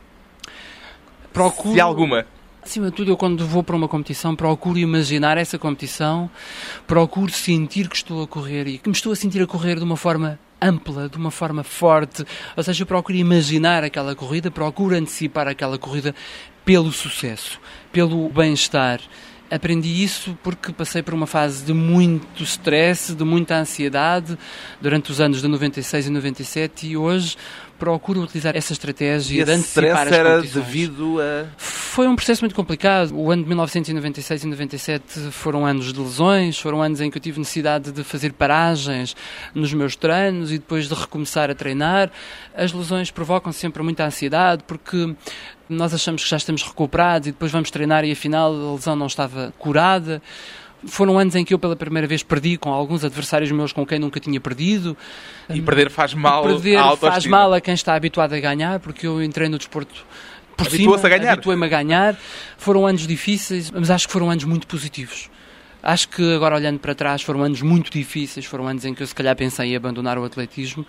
Procuro, 1.33 1.73
Se 1.75 1.81
alguma. 1.81 2.25
Acima 2.67 2.87
de 2.87 2.97
tudo, 2.97 3.11
eu 3.11 3.15
quando 3.15 3.47
vou 3.47 3.63
para 3.63 3.77
uma 3.77 3.87
competição 3.87 4.35
procuro 4.35 4.77
imaginar 4.77 5.37
essa 5.37 5.57
competição, 5.57 6.29
procuro 6.85 7.31
sentir 7.31 7.87
que 7.87 7.95
estou 7.95 8.21
a 8.21 8.27
correr 8.27 8.67
e 8.67 8.77
que 8.77 8.89
me 8.89 8.93
estou 8.93 9.13
a 9.13 9.15
sentir 9.15 9.41
a 9.41 9.47
correr 9.47 9.77
de 9.77 9.85
uma 9.85 9.95
forma 9.95 10.37
ampla, 10.61 11.07
de 11.07 11.15
uma 11.15 11.31
forma 11.31 11.63
forte. 11.63 12.25
Ou 12.57 12.61
seja, 12.61 12.85
procuro 12.85 13.17
imaginar 13.17 13.85
aquela 13.85 14.13
corrida, 14.13 14.51
procuro 14.51 14.97
antecipar 14.97 15.47
aquela 15.47 15.77
corrida 15.77 16.13
pelo 16.65 16.91
sucesso, 16.91 17.57
pelo 17.89 18.27
bem-estar. 18.27 18.99
Aprendi 19.49 20.03
isso 20.03 20.37
porque 20.43 20.73
passei 20.73 21.01
por 21.01 21.13
uma 21.13 21.25
fase 21.25 21.63
de 21.63 21.71
muito 21.71 22.43
stress, 22.43 23.15
de 23.15 23.23
muita 23.23 23.55
ansiedade 23.55 24.37
durante 24.81 25.09
os 25.09 25.21
anos 25.21 25.41
de 25.41 25.47
96 25.47 26.07
e 26.07 26.09
97 26.09 26.87
e 26.87 26.97
hoje 26.97 27.37
procuro 27.77 28.21
utilizar 28.21 28.55
essa 28.55 28.73
estratégia 28.73 29.41
E 29.41 29.45
de 29.45 29.51
esse 29.51 29.59
antecipar 29.59 30.07
as 30.07 30.13
era 30.13 30.41
devido 30.41 31.19
a... 31.21 31.45
Foi 31.57 32.07
um 32.07 32.15
processo 32.15 32.41
muito 32.43 32.55
complicado. 32.55 33.15
O 33.15 33.31
ano 33.31 33.43
de 33.43 33.47
1996 33.47 34.43
e 34.43 34.47
97 34.47 35.03
foram 35.31 35.65
anos 35.65 35.91
de 35.91 35.99
lesões, 35.99 36.59
foram 36.59 36.81
anos 36.81 37.01
em 37.01 37.09
que 37.09 37.17
eu 37.17 37.21
tive 37.21 37.39
necessidade 37.39 37.91
de 37.91 38.03
fazer 38.03 38.33
paragens 38.33 39.15
nos 39.53 39.73
meus 39.73 39.95
treinos 39.95 40.51
e 40.51 40.59
depois 40.59 40.87
de 40.87 40.93
recomeçar 40.93 41.49
a 41.49 41.55
treinar. 41.55 42.11
As 42.55 42.71
lesões 42.71 43.09
provocam 43.09 43.51
sempre 43.51 43.81
muita 43.81 44.05
ansiedade 44.05 44.63
porque 44.67 45.15
nós 45.69 45.93
achamos 45.93 46.23
que 46.23 46.29
já 46.29 46.37
estamos 46.37 46.63
recuperados 46.63 47.27
e 47.27 47.31
depois 47.31 47.51
vamos 47.51 47.71
treinar 47.71 48.05
e 48.05 48.11
afinal 48.11 48.53
a 48.53 48.73
lesão 48.73 48.95
não 48.95 49.07
estava 49.07 49.53
curada. 49.57 50.21
Foram 50.85 51.17
anos 51.17 51.35
em 51.35 51.43
que 51.43 51.53
eu 51.53 51.59
pela 51.59 51.75
primeira 51.75 52.07
vez 52.07 52.21
perdi 52.21 52.57
com 52.57 52.71
alguns 52.71 53.03
adversários 53.03 53.51
meus 53.51 53.73
com 53.73 53.85
quem 53.85 53.97
nunca 53.97 54.19
tinha 54.19 54.39
perdido. 54.39 54.95
E 55.49 55.61
perder 55.61 55.89
faz 55.89 56.13
mal 56.13 56.43
Perder 56.43 56.77
à 56.77 56.95
faz 56.95 57.25
mal 57.25 57.53
a 57.53 57.59
quem 57.59 57.73
está 57.73 57.95
habituado 57.95 58.33
a 58.33 58.39
ganhar, 58.39 58.79
porque 58.79 59.07
eu 59.07 59.23
entrei 59.23 59.49
no 59.49 59.57
desporto 59.57 60.05
por 60.55 60.69
cima, 60.69 60.95
a 60.95 61.09
ganhar. 61.09 61.33
habituei-me 61.33 61.65
a 61.65 61.69
ganhar. 61.69 62.17
Foram 62.57 62.85
anos 62.85 63.07
difíceis, 63.07 63.71
mas 63.71 63.89
acho 63.89 64.07
que 64.07 64.13
foram 64.13 64.29
anos 64.29 64.43
muito 64.43 64.67
positivos. 64.67 65.29
Acho 65.81 66.09
que 66.09 66.33
agora 66.33 66.55
olhando 66.55 66.79
para 66.79 66.95
trás 66.95 67.21
foram 67.21 67.43
anos 67.43 67.61
muito 67.61 67.91
difíceis, 67.91 68.45
foram 68.45 68.67
anos 68.67 68.83
em 68.85 68.93
que 68.93 69.03
eu 69.03 69.07
se 69.07 69.15
calhar 69.15 69.35
pensei 69.35 69.73
em 69.73 69.75
abandonar 69.75 70.17
o 70.17 70.23
atletismo, 70.23 70.85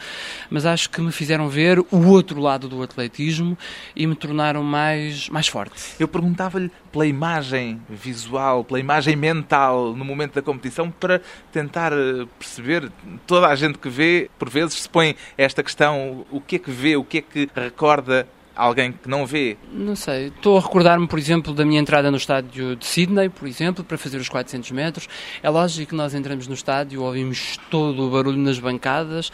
mas 0.50 0.64
acho 0.64 0.90
que 0.90 1.00
me 1.00 1.12
fizeram 1.12 1.48
ver 1.48 1.78
o 1.78 2.06
outro 2.06 2.40
lado 2.40 2.68
do 2.68 2.82
atletismo 2.82 3.56
e 3.94 4.06
me 4.06 4.14
tornaram 4.14 4.62
mais, 4.62 5.28
mais 5.28 5.48
forte. 5.48 5.74
Eu 5.98 6.08
perguntava-lhe 6.08 6.70
pela 6.90 7.06
imagem 7.06 7.80
visual, 7.88 8.64
pela 8.64 8.80
imagem 8.80 9.14
mental 9.14 9.94
no 9.94 10.04
momento 10.04 10.34
da 10.34 10.42
competição 10.42 10.90
para 10.90 11.20
tentar 11.52 11.92
eh, 11.92 12.26
perceber. 12.38 12.90
Toda 13.26 13.46
a 13.48 13.54
gente 13.54 13.78
que 13.78 13.88
vê, 13.88 14.30
por 14.38 14.48
vezes, 14.48 14.82
se 14.82 14.88
põe 14.88 15.14
esta 15.36 15.62
questão: 15.62 16.26
o 16.30 16.40
que 16.40 16.56
é 16.56 16.58
que 16.58 16.70
vê, 16.70 16.96
o 16.96 17.04
que 17.04 17.18
é 17.18 17.22
que 17.22 17.48
recorda 17.54 18.26
alguém 18.58 18.90
que 18.90 19.08
não 19.08 19.24
vê? 19.24 19.56
Não 19.72 19.94
sei. 19.94 20.26
Estou 20.26 20.58
a 20.58 20.60
recordar-me, 20.60 21.06
por 21.06 21.18
exemplo, 21.18 21.54
da 21.54 21.64
minha 21.64 21.80
entrada 21.80 22.10
no 22.10 22.16
estádio 22.16 22.74
de 22.74 22.84
Sydney, 22.84 23.28
por 23.28 23.46
exemplo, 23.46 23.84
para 23.84 23.96
fazer 23.96 24.18
os 24.18 24.28
400 24.28 24.72
metros. 24.72 25.08
É 25.42 25.48
lógico 25.48 25.90
que 25.90 25.94
nós 25.94 26.12
entramos 26.12 26.48
no 26.48 26.54
estádio, 26.54 27.02
ouvimos 27.02 27.58
todo 27.70 28.06
o 28.06 28.10
barulho 28.10 28.36
nas 28.36 28.58
bancadas, 28.58 29.30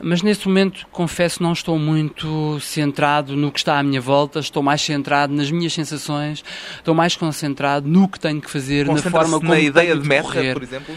mas 0.00 0.22
nesse 0.22 0.46
momento, 0.46 0.86
confesso, 0.92 1.42
não 1.42 1.52
estou 1.52 1.78
muito 1.78 2.60
centrado 2.60 3.34
no 3.34 3.50
que 3.50 3.58
está 3.58 3.78
à 3.78 3.82
minha 3.82 4.00
volta, 4.00 4.38
estou 4.38 4.62
mais 4.62 4.82
centrado 4.82 5.32
nas 5.34 5.50
minhas 5.50 5.72
sensações, 5.72 6.44
estou 6.76 6.94
mais 6.94 7.16
concentrado 7.16 7.88
no 7.88 8.06
que 8.06 8.20
tenho 8.20 8.40
que 8.40 8.50
fazer, 8.50 8.86
na 8.86 8.98
forma 8.98 9.38
como 9.38 9.50
na 9.50 9.58
ideia 9.58 9.92
tenho 9.92 10.02
de 10.02 10.08
meta, 10.08 10.22
correr. 10.24 10.52
por 10.52 10.62
exemplo? 10.62 10.94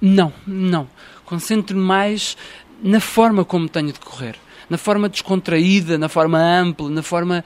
Não, 0.00 0.32
não. 0.46 0.88
Concentro-me 1.24 1.82
mais 1.82 2.36
na 2.82 3.00
forma 3.00 3.44
como 3.44 3.68
tenho 3.68 3.92
de 3.92 3.98
correr. 3.98 4.36
Na 4.68 4.78
forma 4.78 5.08
descontraída, 5.08 5.96
na 5.96 6.08
forma 6.08 6.38
ampla, 6.38 6.88
na 6.90 7.02
forma. 7.02 7.44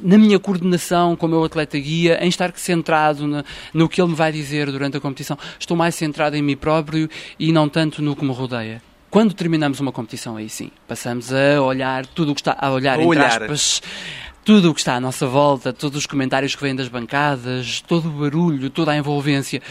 na 0.00 0.18
minha 0.18 0.38
coordenação 0.38 1.16
com 1.16 1.26
o 1.26 1.28
meu 1.28 1.44
atleta 1.44 1.78
guia, 1.78 2.18
em 2.22 2.28
estar 2.28 2.52
centrado 2.56 3.26
no, 3.26 3.44
no 3.72 3.88
que 3.88 4.00
ele 4.00 4.10
me 4.10 4.16
vai 4.16 4.32
dizer 4.32 4.70
durante 4.70 4.96
a 4.96 5.00
competição. 5.00 5.38
Estou 5.58 5.76
mais 5.76 5.94
centrado 5.94 6.36
em 6.36 6.42
mim 6.42 6.56
próprio 6.56 7.08
e 7.38 7.52
não 7.52 7.68
tanto 7.68 8.02
no 8.02 8.14
que 8.16 8.24
me 8.24 8.32
rodeia. 8.32 8.82
Quando 9.10 9.32
terminamos 9.32 9.78
uma 9.78 9.92
competição, 9.92 10.36
aí 10.36 10.48
sim, 10.48 10.72
passamos 10.88 11.32
a 11.32 11.62
olhar 11.62 12.04
tudo 12.04 12.32
o 12.32 12.34
que 12.34 12.40
está 12.40 12.56
a 12.58 12.72
olhar, 12.72 12.94
entre 12.94 13.06
olhar. 13.06 13.42
aspas, 13.42 13.80
tudo 14.44 14.70
o 14.70 14.74
que 14.74 14.80
está 14.80 14.96
à 14.96 15.00
nossa 15.00 15.24
volta, 15.24 15.72
todos 15.72 15.98
os 15.98 16.06
comentários 16.06 16.56
que 16.56 16.62
vêm 16.62 16.74
das 16.74 16.88
bancadas, 16.88 17.80
todo 17.80 18.08
o 18.08 18.10
barulho, 18.10 18.68
toda 18.70 18.90
a 18.90 18.96
envolvência. 18.96 19.62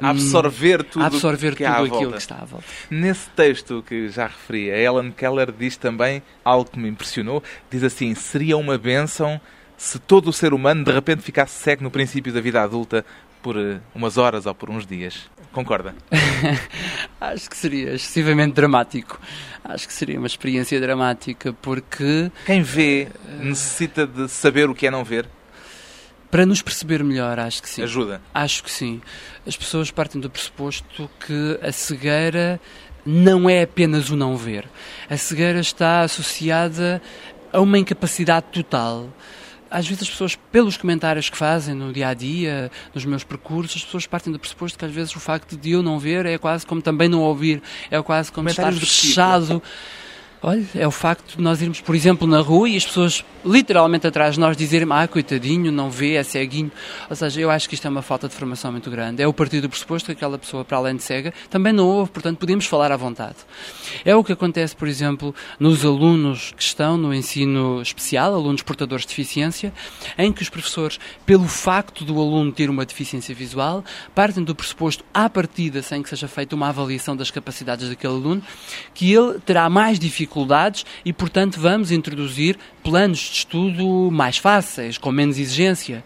Absorver 0.00 0.82
tudo 0.84 1.04
absorver 1.04 1.54
que 1.56 1.64
tudo 1.64 1.74
aquilo 1.74 1.88
volta. 1.88 2.10
que 2.12 2.18
está 2.18 2.36
à 2.36 2.44
volta. 2.44 2.64
Nesse 2.90 3.28
texto 3.30 3.84
que 3.86 4.08
já 4.08 4.26
referi, 4.26 4.70
a 4.70 4.78
Ellen 4.78 5.10
Keller 5.10 5.52
diz 5.52 5.76
também 5.76 6.22
algo 6.44 6.70
que 6.70 6.78
me 6.78 6.88
impressionou. 6.88 7.42
Diz 7.70 7.82
assim: 7.82 8.14
seria 8.14 8.56
uma 8.56 8.78
bênção 8.78 9.40
se 9.76 9.98
todo 9.98 10.28
o 10.28 10.32
ser 10.32 10.52
humano 10.52 10.84
de 10.84 10.92
repente 10.92 11.22
ficasse 11.22 11.52
cego 11.62 11.82
no 11.84 11.90
princípio 11.90 12.32
da 12.32 12.40
vida 12.40 12.62
adulta 12.62 13.04
por 13.42 13.56
eh, 13.56 13.80
umas 13.94 14.16
horas 14.16 14.46
ou 14.46 14.54
por 14.54 14.70
uns 14.70 14.84
dias. 14.86 15.30
Concorda? 15.52 15.94
Acho 17.20 17.48
que 17.48 17.56
seria 17.56 17.94
excessivamente 17.94 18.52
dramático. 18.54 19.20
Acho 19.64 19.86
que 19.86 19.92
seria 19.92 20.18
uma 20.18 20.26
experiência 20.26 20.80
dramática 20.80 21.52
porque 21.52 22.30
Quem 22.46 22.62
vê 22.62 23.08
necessita 23.40 24.06
de 24.06 24.28
saber 24.28 24.68
o 24.68 24.74
que 24.74 24.86
é 24.86 24.90
não 24.90 25.04
ver? 25.04 25.28
Para 26.30 26.44
nos 26.44 26.62
perceber 26.62 27.02
melhor, 27.02 27.38
acho 27.38 27.62
que 27.62 27.68
sim. 27.68 27.82
Ajuda. 27.82 28.20
Acho 28.34 28.62
que 28.62 28.70
sim. 28.70 29.00
As 29.46 29.56
pessoas 29.56 29.90
partem 29.90 30.20
do 30.20 30.28
pressuposto 30.28 31.10
que 31.26 31.58
a 31.62 31.72
cegueira 31.72 32.60
não 33.04 33.48
é 33.48 33.62
apenas 33.62 34.10
o 34.10 34.16
não 34.16 34.36
ver. 34.36 34.68
A 35.08 35.16
cegueira 35.16 35.60
está 35.60 36.00
associada 36.00 37.00
a 37.52 37.60
uma 37.60 37.78
incapacidade 37.78 38.46
total. 38.52 39.08
Às 39.70 39.86
vezes 39.86 40.02
as 40.02 40.10
pessoas, 40.10 40.34
pelos 40.50 40.76
comentários 40.76 41.28
que 41.28 41.36
fazem 41.36 41.74
no 41.74 41.92
dia 41.92 42.08
a 42.08 42.14
dia, 42.14 42.70
nos 42.94 43.04
meus 43.04 43.22
percursos, 43.22 43.76
as 43.76 43.84
pessoas 43.84 44.06
partem 44.06 44.32
do 44.32 44.38
pressuposto 44.38 44.78
que 44.78 44.84
às 44.84 44.92
vezes 44.92 45.14
o 45.14 45.20
facto 45.20 45.56
de 45.56 45.72
eu 45.72 45.82
não 45.82 45.98
ver 45.98 46.24
é 46.26 46.38
quase 46.38 46.66
como 46.66 46.80
também 46.80 47.08
não 47.08 47.20
ouvir, 47.20 47.62
é 47.90 48.00
quase 48.02 48.32
como 48.32 48.48
estar 48.48 48.72
fechado. 48.72 49.62
Olha, 50.40 50.64
é 50.74 50.86
o 50.86 50.90
facto 50.90 51.36
de 51.36 51.42
nós 51.42 51.60
irmos, 51.60 51.80
por 51.80 51.96
exemplo, 51.96 52.26
na 52.26 52.40
rua 52.40 52.68
e 52.68 52.76
as 52.76 52.86
pessoas 52.86 53.24
literalmente 53.44 54.06
atrás 54.06 54.34
de 54.34 54.40
nós 54.40 54.56
dizerem 54.56 54.86
ah, 54.90 55.08
coitadinho, 55.08 55.72
não 55.72 55.90
vê, 55.90 56.14
é 56.14 56.22
ceguinho. 56.22 56.70
Ou 57.10 57.16
seja, 57.16 57.40
eu 57.40 57.50
acho 57.50 57.68
que 57.68 57.74
isto 57.74 57.86
é 57.86 57.90
uma 57.90 58.02
falta 58.02 58.28
de 58.28 58.34
formação 58.34 58.70
muito 58.70 58.88
grande. 58.88 59.20
É 59.20 59.26
o 59.26 59.32
partir 59.32 59.60
do 59.60 59.68
pressuposto 59.68 60.06
que 60.06 60.12
aquela 60.12 60.38
pessoa, 60.38 60.64
para 60.64 60.76
além 60.76 60.96
de 60.96 61.02
cega, 61.02 61.34
também 61.50 61.72
não 61.72 61.86
ouve, 61.86 62.10
portanto 62.10 62.38
podemos 62.38 62.66
falar 62.66 62.92
à 62.92 62.96
vontade. 62.96 63.36
É 64.04 64.14
o 64.14 64.22
que 64.22 64.32
acontece, 64.32 64.76
por 64.76 64.86
exemplo, 64.86 65.34
nos 65.58 65.84
alunos 65.84 66.52
que 66.56 66.62
estão 66.62 66.96
no 66.96 67.12
ensino 67.12 67.82
especial, 67.82 68.32
alunos 68.32 68.62
portadores 68.62 69.04
de 69.04 69.08
deficiência, 69.08 69.72
em 70.16 70.32
que 70.32 70.42
os 70.42 70.48
professores, 70.48 71.00
pelo 71.26 71.48
facto 71.48 72.04
do 72.04 72.20
aluno 72.20 72.52
ter 72.52 72.70
uma 72.70 72.86
deficiência 72.86 73.34
visual, 73.34 73.84
partem 74.14 74.44
do 74.44 74.54
pressuposto 74.54 75.04
à 75.12 75.28
partida, 75.28 75.82
sem 75.82 76.02
que 76.02 76.08
seja 76.08 76.28
feita 76.28 76.54
uma 76.54 76.68
avaliação 76.68 77.16
das 77.16 77.30
capacidades 77.30 77.88
daquele 77.88 78.14
aluno, 78.14 78.42
que 78.94 79.12
ele 79.12 79.40
terá 79.40 79.68
mais 79.68 79.98
dificuldades 80.28 80.84
e, 81.04 81.12
portanto, 81.12 81.58
vamos 81.58 81.90
introduzir 81.90 82.58
planos 82.82 83.18
de 83.18 83.32
estudo 83.38 84.10
mais 84.12 84.36
fáceis, 84.36 84.98
com 84.98 85.10
menos 85.10 85.38
exigência. 85.38 86.04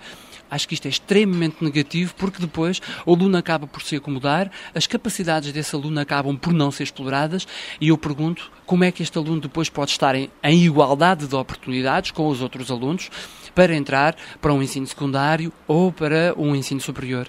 Acho 0.50 0.68
que 0.68 0.74
isto 0.74 0.84
é 0.84 0.90
extremamente 0.90 1.64
negativo 1.64 2.14
porque 2.14 2.40
depois 2.40 2.80
o 3.06 3.14
aluno 3.14 3.38
acaba 3.38 3.66
por 3.66 3.82
se 3.82 3.96
acomodar, 3.96 4.50
as 4.74 4.86
capacidades 4.86 5.50
desse 5.50 5.74
aluno 5.74 5.98
acabam 5.98 6.36
por 6.36 6.52
não 6.52 6.70
ser 6.70 6.82
exploradas 6.82 7.48
e 7.80 7.88
eu 7.88 7.96
pergunto 7.96 8.52
como 8.66 8.84
é 8.84 8.92
que 8.92 9.02
este 9.02 9.16
aluno 9.16 9.40
depois 9.40 9.70
pode 9.70 9.92
estar 9.92 10.14
em, 10.14 10.30
em 10.44 10.64
igualdade 10.64 11.26
de 11.26 11.34
oportunidades 11.34 12.10
com 12.10 12.28
os 12.28 12.42
outros 12.42 12.70
alunos 12.70 13.10
para 13.54 13.74
entrar 13.74 14.14
para 14.42 14.52
um 14.52 14.62
ensino 14.62 14.86
secundário 14.86 15.50
ou 15.66 15.90
para 15.90 16.34
um 16.36 16.54
ensino 16.54 16.82
superior. 16.82 17.26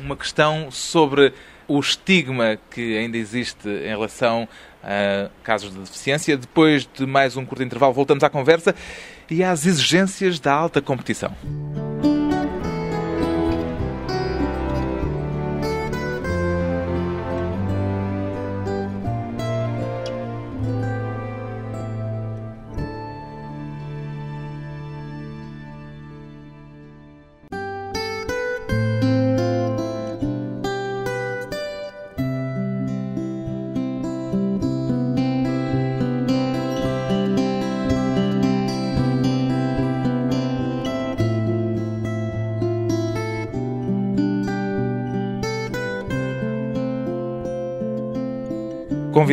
Uma 0.00 0.16
questão 0.16 0.68
sobre 0.72 1.32
o 1.66 1.78
estigma 1.80 2.58
que 2.70 2.96
ainda 2.96 3.16
existe 3.16 3.68
em 3.68 3.88
relação 3.88 4.48
a 4.82 5.28
casos 5.42 5.72
de 5.72 5.78
deficiência. 5.78 6.36
Depois 6.36 6.88
de 6.92 7.06
mais 7.06 7.36
um 7.36 7.44
curto 7.44 7.62
intervalo, 7.62 7.92
voltamos 7.92 8.22
à 8.22 8.30
conversa 8.30 8.74
e 9.30 9.42
às 9.42 9.66
exigências 9.66 10.38
da 10.38 10.52
alta 10.52 10.80
competição. 10.82 11.34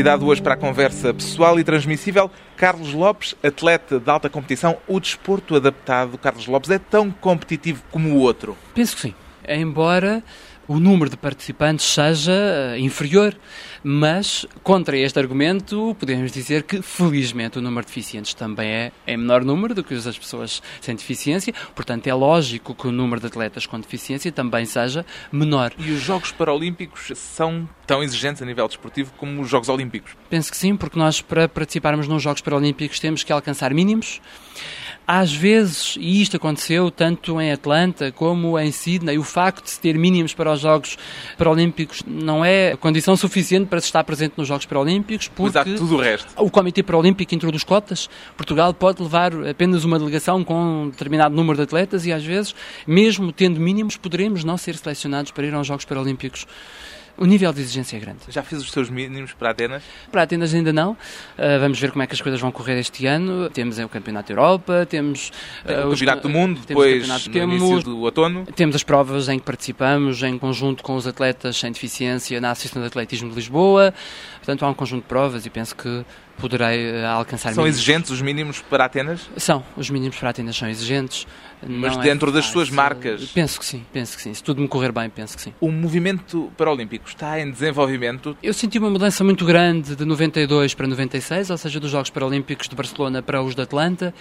Convidado 0.02 0.26
hoje 0.26 0.42
para 0.42 0.56
a 0.56 0.58
conversa 0.58 1.14
pessoal 1.14 1.60
e 1.60 1.64
transmissível, 1.64 2.32
Carlos 2.58 2.92
Lopes, 2.92 3.36
atleta 3.44 4.00
de 4.00 4.10
alta 4.10 4.32
competição. 4.32 4.78
O 4.88 5.00
desporto 5.00 5.56
adaptado, 5.56 6.18
Carlos 6.18 6.48
Lopes, 6.48 6.72
é 6.72 6.80
tão 6.80 7.12
competitivo 7.12 7.84
como 7.92 8.10
o 8.16 8.18
outro? 8.18 8.58
Penso 8.74 8.96
que 8.96 9.02
sim. 9.04 9.14
Embora 9.48 10.24
o 10.72 10.80
número 10.80 11.10
de 11.10 11.18
participantes 11.18 11.86
seja 11.86 12.32
eh, 12.32 12.80
inferior, 12.80 13.38
mas 13.84 14.46
contra 14.64 14.98
este 14.98 15.20
argumento 15.20 15.94
podemos 16.00 16.32
dizer 16.32 16.64
que 16.64 16.82
felizmente 16.82 17.60
o 17.60 17.62
número 17.62 17.86
de 17.86 17.88
deficientes 17.88 18.34
também 18.34 18.70
é 18.70 18.92
em 19.06 19.18
menor 19.18 19.44
número 19.44 19.76
do 19.76 19.84
que 19.84 19.94
as 19.94 20.18
pessoas 20.18 20.64
sem 20.80 20.96
deficiência, 20.96 21.54
portanto 21.76 22.08
é 22.08 22.14
lógico 22.14 22.74
que 22.74 22.88
o 22.88 22.92
número 22.92 23.20
de 23.20 23.28
atletas 23.28 23.66
com 23.66 23.78
deficiência 23.82 24.32
também 24.32 24.66
seja 24.66 25.06
menor. 25.30 25.74
E 25.78 25.92
os 25.92 26.00
Jogos 26.00 26.32
Paralímpicos 26.32 27.12
são 27.18 27.68
tão 27.86 28.02
exigentes 28.02 28.42
a 28.42 28.46
nível 28.46 28.66
desportivo 28.66 29.12
como 29.18 29.42
os 29.42 29.50
Jogos 29.50 29.68
Olímpicos? 29.68 30.16
Penso 30.30 30.50
que 30.50 30.56
sim, 30.56 30.78
porque 30.78 30.98
nós 30.98 31.20
para 31.22 31.50
participarmos 31.50 32.08
nos 32.08 32.24
Jogos 32.24 32.40
Paralímpicos 32.42 32.98
temos 32.98 33.26
que 33.26 33.34
alcançar 33.34 33.74
mínimos. 33.74 34.22
Às 35.08 35.34
vezes, 35.34 35.98
e 36.00 36.22
isto 36.22 36.38
aconteceu 36.38 36.90
tanto 36.90 37.42
em 37.42 37.52
Atlanta 37.52 38.12
como 38.12 38.58
em 38.58 38.72
Sydney, 38.72 39.18
o 39.18 39.24
facto 39.24 39.64
de 39.66 39.72
se 39.72 39.80
ter 39.80 39.98
mínimos 39.98 40.34
para 40.34 40.54
os 40.54 40.62
Jogos 40.62 40.98
Paralímpicos 41.38 42.02
não 42.08 42.46
é 42.46 42.78
condição 42.78 43.18
suficiente 43.18 43.68
para 43.68 43.82
se 43.82 43.88
estar 43.88 44.04
presente 44.04 44.36
nos 44.38 44.48
Jogos 44.48 44.66
Paralímpicos, 44.66 45.30
Mas 45.38 45.56
há 45.56 45.64
porque 45.64 45.78
tudo 45.78 45.96
o 45.96 46.00
resto. 46.00 46.28
o 46.38 46.50
Comitê 46.50 46.82
Paralímpico 46.82 47.36
introduz 47.36 47.64
cotas. 47.64 48.10
Portugal 48.38 48.74
pode 48.74 49.02
levar 49.02 49.34
apenas 49.48 49.84
uma 49.84 50.00
delegação 50.00 50.44
com 50.44 50.84
um 50.84 50.90
determinado 50.90 51.36
número 51.36 51.58
de 51.58 51.64
atletas 51.64 52.06
e 52.06 52.14
às 52.14 52.24
vezes, 52.24 52.56
mesmo 52.88 53.32
tendo 53.34 53.60
mínimos, 53.60 53.98
poderemos 53.98 54.44
não 54.44 54.58
ser 54.58 54.76
selecionados 54.78 55.32
para 55.32 55.46
ir 55.46 55.54
aos 55.54 55.68
Jogos 55.68 55.84
Paralímpicos. 55.84 56.48
O 57.22 57.26
nível 57.26 57.54
de 57.54 57.62
exigência 57.62 57.98
é 57.98 58.00
grande. 58.00 58.20
Já 58.30 58.42
fiz 58.42 58.60
os 58.60 58.72
seus 58.72 58.90
mínimos 58.90 59.32
para 59.34 59.52
Atenas? 59.52 59.84
Para 60.12 60.24
Atenas 60.24 60.54
ainda 60.56 60.74
não. 60.74 60.94
Uh, 60.94 60.98
vamos 61.60 61.80
ver 61.80 61.92
como 61.92 62.02
é 62.02 62.08
que 62.08 62.14
as 62.16 62.22
coisas 62.22 62.42
vão 62.42 62.52
correr 62.52 62.80
este 62.80 63.06
ano. 63.06 63.48
Temos 63.52 63.78
o 63.78 63.88
Campeonato 63.88 64.30
da 64.34 64.42
Europa, 64.42 64.88
temos 64.90 65.32
Tem 65.64 65.76
uh, 65.78 65.82
o 65.86 65.90
os- 65.90 66.00
Campeonato 66.00 66.28
do 66.28 66.30
Mundo, 66.30 66.54
temos 66.66 66.68
depois 66.68 67.08
no 67.08 67.32
temos, 67.32 67.62
início 67.62 67.84
do 67.84 68.00
outono. 68.00 68.46
temos 68.56 68.76
as 68.76 68.82
provas 68.84 69.30
em 69.30 69.38
que 69.38 69.46
participamos 69.46 70.24
em 70.24 70.36
conjunto 70.40 70.82
com 70.82 70.96
os 70.96 71.06
atletas 71.06 71.58
sem 71.58 71.72
deficiência 71.72 72.42
na 72.42 72.52
Associação 72.52 72.82
de 72.82 72.88
Atletismo 72.88 73.30
de 73.30 73.36
Lisboa. 73.36 73.94
Portanto, 74.41 74.65
há 74.65 74.69
um 74.69 74.73
conjunto 74.73 75.04
de 75.04 75.08
provas 75.08 75.45
e 75.45 75.49
penso 75.51 75.75
que 75.75 76.04
poderei 76.39 77.04
uh, 77.04 77.06
alcançar 77.10 77.54
São 77.54 77.63
mínimos. 77.63 77.77
exigentes 77.77 78.10
os 78.10 78.21
mínimos 78.23 78.60
para 78.60 78.86
Atenas? 78.86 79.30
São. 79.38 79.63
Os 79.77 79.88
mínimos 79.91 80.17
para 80.17 80.32
Atenas 80.32 80.56
são 80.56 80.67
exigentes. 80.67 81.27
Mas 81.62 81.95
Não 81.95 82.01
é 82.01 82.06
dentro 82.06 82.32
das 82.32 82.45
suas 82.45 82.71
marcas? 82.71 83.25
Penso 83.25 83.60
que 83.60 83.65
sim, 83.65 83.86
penso 83.93 84.17
que 84.17 84.23
sim. 84.23 84.34
Se 84.34 84.41
tudo 84.43 84.60
me 84.60 84.67
correr 84.67 84.91
bem, 84.91 85.08
penso 85.12 85.36
que 85.36 85.43
sim. 85.43 85.54
O 85.62 85.71
movimento 85.71 86.51
paralímpico 86.58 87.08
está 87.08 87.39
em 87.39 87.51
desenvolvimento. 87.51 88.36
Eu 88.41 88.51
senti 88.51 88.80
uma 88.80 88.89
mudança 88.89 89.23
muito 89.23 89.45
grande 89.45 89.95
de 89.95 90.04
92 90.04 90.73
para 90.73 90.88
96, 90.88 91.51
ou 91.51 91.58
seja, 91.58 91.80
dos 91.80 91.91
Jogos 91.91 92.10
Paralímpicos 92.10 92.67
de 92.67 92.75
Barcelona 92.75 93.21
para 93.21 93.43
os 93.43 93.54
de 93.54 93.62
Atlanta. 93.62 94.12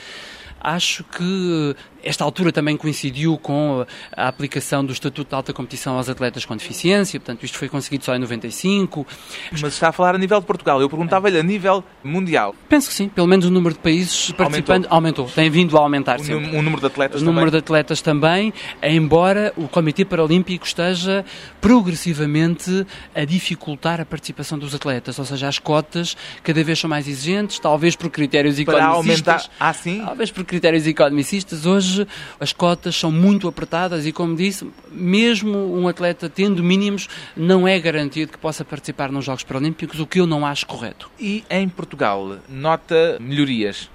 Acho 0.61 1.03
que 1.05 1.75
esta 2.03 2.25
altura 2.25 2.53
também 2.53 2.77
coincidiu 2.77 3.37
com 3.39 3.85
a 4.17 4.29
aplicação 4.29 4.85
do 4.85 4.93
Estatuto 4.93 5.29
de 5.31 5.35
Alta 5.35 5.53
Competição 5.53 5.97
aos 5.97 6.09
atletas 6.09 6.45
com 6.45 6.57
deficiência, 6.57 7.19
portanto, 7.21 7.45
isto 7.45 7.59
foi 7.59 7.69
conseguido 7.69 8.05
só 8.05 8.15
em 8.15 8.19
95. 8.19 9.07
Mas 9.53 9.63
está 9.63 9.89
a 9.89 9.93
falar 9.93 10.15
a 10.15 10.19
nível 10.19 10.41
de 10.41 10.47
Portugal. 10.47 10.81
Eu 10.81 10.89
perguntava-lhe 10.89 11.39
a 11.39 11.43
nível 11.43 11.85
mundial. 12.03 12.55
Penso 12.69 12.89
que 12.89 12.95
sim, 12.95 13.09
pelo 13.09 13.27
menos 13.27 13.47
o 13.47 13.51
número 13.51 13.75
de 13.75 13.81
países 13.81 14.33
participantes 14.33 14.89
aumentou, 14.91 15.25
aumentou. 15.25 15.35
tem 15.35 15.51
vindo 15.51 15.77
a 15.77 15.81
aumentar 15.81 16.21
o, 16.21 16.25
sempre. 16.25 16.57
O 16.57 16.63
número 16.63 16.81
de 16.81 16.87
atletas 16.87 17.17
o 17.17 17.25
também. 17.25 17.35
número 17.35 17.51
de 17.51 17.57
atletas 17.59 18.01
também, 18.01 18.53
embora 18.83 19.53
o 19.57 19.69
Comitê 19.69 20.05
Paralímpico 20.05 20.65
esteja 20.67 21.25
progressivamente 21.61 22.87
a 23.15 23.25
dificultar 23.25 24.01
a 24.01 24.05
participação 24.05 24.59
dos 24.59 24.75
atletas, 24.75 25.19
ou 25.19 25.25
seja, 25.25 25.49
as 25.49 25.59
cotas 25.59 26.17
cada 26.43 26.63
vez 26.63 26.79
são 26.79 26.89
mais 26.89 27.09
exigentes, 27.09 27.59
talvez 27.59 27.97
por 27.97 28.11
critérios 28.11 28.63
Para 28.63 28.79
economicistas. 28.79 29.29
aumentar... 29.29 29.51
Ah, 29.59 29.73
sim? 29.73 30.03
Talvez 30.05 30.31
por 30.31 30.45
critérios 30.45 30.87
economicistas, 30.87 31.67
hoje 31.67 31.90
as 32.39 32.53
cotas 32.53 32.97
são 32.97 33.11
muito 33.11 33.49
apertadas 33.49 34.07
e, 34.07 34.13
como 34.13 34.37
disse, 34.37 34.67
mesmo 34.91 35.59
um 35.77 35.89
atleta 35.89 36.29
tendo 36.29 36.63
mínimos, 36.63 37.09
não 37.37 37.67
é 37.67 37.79
garantido 37.79 38.33
que 38.33 38.39
possa 38.39 38.65
participar 38.65 39.11
nos 39.11 39.25
Jogos 39.25 39.45
Paralímpicos, 39.45 40.01
o 40.01 40.07
que 40.07 40.21
eu 40.21 40.27
não 40.27 40.45
acho 40.45 40.67
correto. 40.67 41.11
E 41.19 41.45
em 41.51 41.69
Portugal, 41.69 42.39
nota 42.49 43.17
melhorias? 43.21 43.89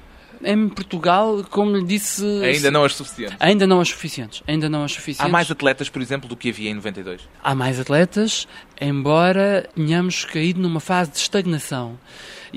Em 0.44 0.68
Portugal, 0.70 1.46
como 1.50 1.76
lhe 1.76 1.84
disse... 1.84 2.24
Ainda 2.44 2.70
não 2.70 2.84
as 2.84 2.94
suficientes? 2.94 3.38
Ainda 3.40 3.66
não 3.66 3.82
as 3.82 3.90
suficientes. 3.90 4.44
Ainda 4.46 4.70
não 4.70 4.84
as 4.84 4.92
suficientes. 4.92 5.26
Há 5.26 5.30
mais 5.30 5.50
atletas, 5.50 5.90
por 5.90 6.02
exemplo, 6.02 6.28
do 6.28 6.36
que 6.36 6.50
havia 6.50 6.70
em 6.70 6.74
92? 6.74 7.22
Há 7.44 7.56
mais 7.56 7.80
atletas, 7.80 8.48
embora 8.80 9.68
tenhamos 9.76 10.26
caído 10.26 10.60
numa 10.60 10.80
fase 10.80 11.12
de 11.12 11.18
estagnação. 11.18 11.98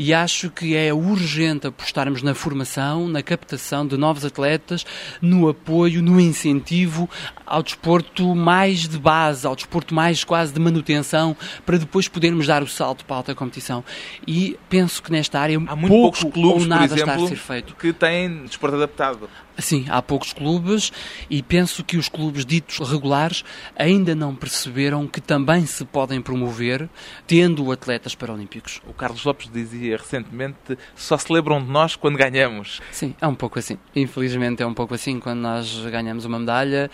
E 0.00 0.14
acho 0.14 0.48
que 0.48 0.76
é 0.76 0.94
urgente 0.94 1.66
apostarmos 1.66 2.22
na 2.22 2.32
formação, 2.32 3.08
na 3.08 3.20
captação 3.20 3.84
de 3.84 3.96
novos 3.96 4.24
atletas, 4.24 4.86
no 5.20 5.48
apoio, 5.48 6.00
no 6.00 6.20
incentivo 6.20 7.10
ao 7.44 7.64
desporto 7.64 8.32
mais 8.32 8.86
de 8.86 8.96
base, 8.96 9.44
ao 9.44 9.56
desporto 9.56 9.92
mais 9.92 10.22
quase 10.22 10.52
de 10.52 10.60
manutenção, 10.60 11.36
para 11.66 11.78
depois 11.78 12.06
podermos 12.06 12.46
dar 12.46 12.62
o 12.62 12.68
salto 12.68 13.04
para 13.04 13.16
a 13.16 13.18
alta 13.18 13.34
competição. 13.34 13.82
E 14.24 14.56
penso 14.68 15.02
que 15.02 15.10
nesta 15.10 15.40
área 15.40 15.56
Há 15.56 15.74
muito 15.74 15.88
pouco 15.88 16.18
poucos 16.20 16.32
clubes, 16.32 16.62
ou 16.62 16.68
nada 16.68 16.86
por 16.86 16.96
exemplo, 16.96 17.12
está 17.14 17.24
a 17.24 17.28
ser 17.28 17.36
feito. 17.36 17.74
que 17.74 17.92
têm 17.92 18.44
desporto 18.44 18.76
adaptado. 18.76 19.28
Sim, 19.58 19.86
há 19.88 20.00
poucos 20.00 20.32
clubes 20.32 20.92
e 21.28 21.42
penso 21.42 21.82
que 21.82 21.96
os 21.96 22.08
clubes 22.08 22.46
ditos 22.46 22.78
regulares 22.88 23.44
ainda 23.76 24.14
não 24.14 24.34
perceberam 24.34 25.06
que 25.08 25.20
também 25.20 25.66
se 25.66 25.84
podem 25.84 26.22
promover 26.22 26.88
tendo 27.26 27.72
atletas 27.72 28.14
paralímpicos. 28.14 28.80
O 28.86 28.92
Carlos 28.92 29.24
Lopes 29.24 29.50
dizia 29.52 29.96
recentemente 29.96 30.78
só 30.94 31.18
se 31.18 31.32
lembram 31.32 31.60
de 31.60 31.68
nós 31.68 31.96
quando 31.96 32.16
ganhamos. 32.16 32.80
Sim, 32.92 33.16
é 33.20 33.26
um 33.26 33.34
pouco 33.34 33.58
assim. 33.58 33.76
Infelizmente 33.96 34.62
é 34.62 34.66
um 34.66 34.74
pouco 34.74 34.94
assim 34.94 35.18
quando 35.18 35.40
nós 35.40 35.76
ganhamos 35.90 36.24
uma 36.24 36.38
medalha. 36.38 36.88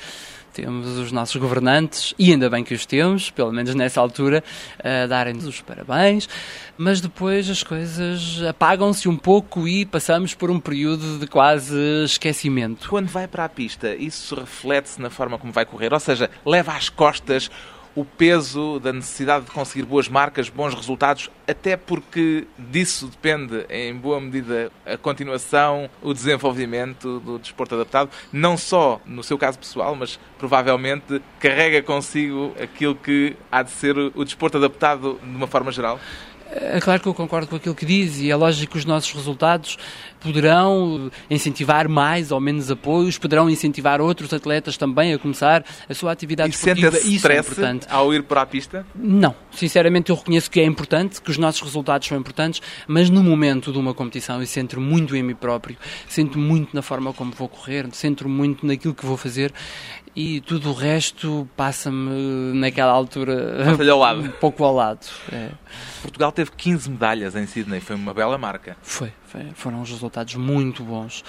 Temos 0.55 0.87
os 0.99 1.11
nossos 1.11 1.35
governantes, 1.35 2.15
e 2.17 2.31
ainda 2.31 2.49
bem 2.49 2.63
que 2.63 2.73
os 2.73 2.87
temos, 2.87 3.29
pelo 3.29 3.51
menos 3.51 3.75
nessa 3.75 4.01
altura, 4.01 4.43
a 4.79 5.05
darem-nos 5.09 5.49
os 5.49 5.61
parabéns, 5.61 6.29
mas 6.79 7.01
depois 7.01 7.51
as 7.51 7.65
coisas 7.65 8.41
apagam-se 8.49 9.09
um 9.09 9.17
pouco 9.17 9.67
e 9.67 9.85
passamos 9.85 10.33
por 10.33 10.53
um 10.53 10.61
período 10.61 11.19
de 11.19 11.27
quase 11.27 11.77
esquecimento. 12.05 12.89
Quando 12.89 13.09
vai 13.09 13.27
para 13.27 13.45
a 13.45 13.49
pista, 13.49 13.97
isso 13.97 14.37
reflete-se 14.37 15.03
na 15.03 15.11
forma 15.11 15.39
como 15.39 15.53
vai 15.53 15.67
correr, 15.67 15.93
ou 15.93 15.99
seja, 15.99 16.31
leva 16.47 16.73
às 16.73 16.89
costas 16.89 17.51
o 17.95 18.05
peso 18.05 18.81
da 18.81 18.93
necessidade 18.93 19.45
de 19.45 19.51
conseguir 19.51 19.85
boas 19.85 20.09
marcas, 20.09 20.49
bons 20.49 20.75
resultados, 20.75 21.31
até 21.47 21.77
porque 21.77 22.47
disso 22.59 23.07
depende, 23.07 23.65
em 23.69 23.95
boa 23.95 24.21
medida, 24.21 24.71
a 24.85 24.97
continuação, 24.97 25.89
o 26.03 26.13
desenvolvimento 26.13 27.21
do 27.21 27.39
desporto 27.39 27.75
adaptado, 27.75 28.11
não 28.33 28.57
só 28.57 29.01
no 29.07 29.23
seu 29.23 29.39
caso 29.39 29.59
pessoal, 29.59 29.95
mas 29.95 30.19
provavelmente 30.39 31.23
carrega 31.39 31.83
consigo 31.83 32.55
aquilo 32.61 32.95
que 32.95 33.37
há 33.51 33.63
de 33.63 33.71
ser 33.71 33.97
o 33.97 34.25
desporto 34.25 34.59
adaptado 34.59 35.19
de 35.23 35.37
uma 35.37 35.47
forma 35.47 35.71
geral. 35.71 36.01
É 36.57 36.81
claro 36.81 37.01
que 37.03 37.09
eu 37.09 37.15
concordo 37.15 37.49
com 37.49 37.57
aquilo 37.57 37.75
que 37.75 37.85
diz 37.85 38.21
e 38.21 38.31
é 38.31 38.37
lógico 38.37 38.73
que 38.73 38.79
os 38.79 38.85
nossos 38.85 39.13
resultados 39.13 39.77
poderão 40.21 41.11
incentivar 41.29 41.89
mais 41.89 42.31
ou 42.31 42.41
menos 42.41 42.71
apoios, 42.71 43.19
poderão 43.19 43.51
incentivar 43.51 44.01
outros 44.01 44.33
atletas 44.33 44.77
também 44.77 45.13
a 45.13 45.19
começar 45.19 45.65
a 45.89 45.95
sua 45.95 46.13
atividade 46.13 46.51
e 46.51 46.55
esportiva. 46.55 46.93
sente 46.93 47.15
Isso 47.15 47.29
é 47.29 47.39
importante. 47.39 47.87
ao 47.91 48.15
ir 48.15 48.23
para 48.23 48.43
a 48.43 48.47
pista? 48.47 48.87
Não. 48.95 49.35
Sinceramente, 49.51 50.11
eu 50.11 50.17
reconheço 50.17 50.51
que 50.51 50.61
é 50.61 50.65
importante, 50.65 51.21
que 51.21 51.31
os 51.31 51.39
nossos 51.39 51.61
resultados 51.61 52.07
são 52.07 52.17
importantes, 52.17 52.63
mas 52.87 53.11
no 53.11 53.23
momento 53.23 53.73
de 53.73 53.79
uma 53.79 53.93
competição 53.93 54.41
eu 54.41 54.47
centro 54.47 54.81
muito 54.81 55.15
em 55.17 55.23
mim 55.23 55.35
próprio, 55.35 55.77
centro 56.09 56.39
muito 56.39 56.75
na 56.75 56.83
forma 56.83 57.13
como 57.13 57.33
vou 57.33 57.49
correr, 57.49 57.87
centro 57.93 58.29
muito 58.29 58.65
naquilo 58.65 58.95
que 58.95 59.05
vou 59.05 59.17
fazer 59.17 59.53
e 60.17 60.41
tudo 60.41 60.71
o 60.71 60.73
resto 60.73 61.49
passa-me 61.57 62.53
naquela 62.55 62.93
altura 62.93 63.75
um 64.19 64.29
pouco 64.29 64.65
ao 64.65 64.75
lado. 64.75 65.07
É. 65.33 65.51
Portugal 66.03 66.31
teve 66.31 66.51
15 66.53 66.91
medalhas 66.91 67.35
em 67.35 67.47
Sydney, 67.47 67.81
foi 67.81 67.97
uma 67.97 68.15
bela 68.15 68.39
marca. 68.39 68.77
Foi, 68.83 69.13
foi, 69.35 69.47
foram 69.55 69.83
uns 69.83 69.91
resultados 69.91 70.35
muito 70.37 70.85
bons. 70.85 71.25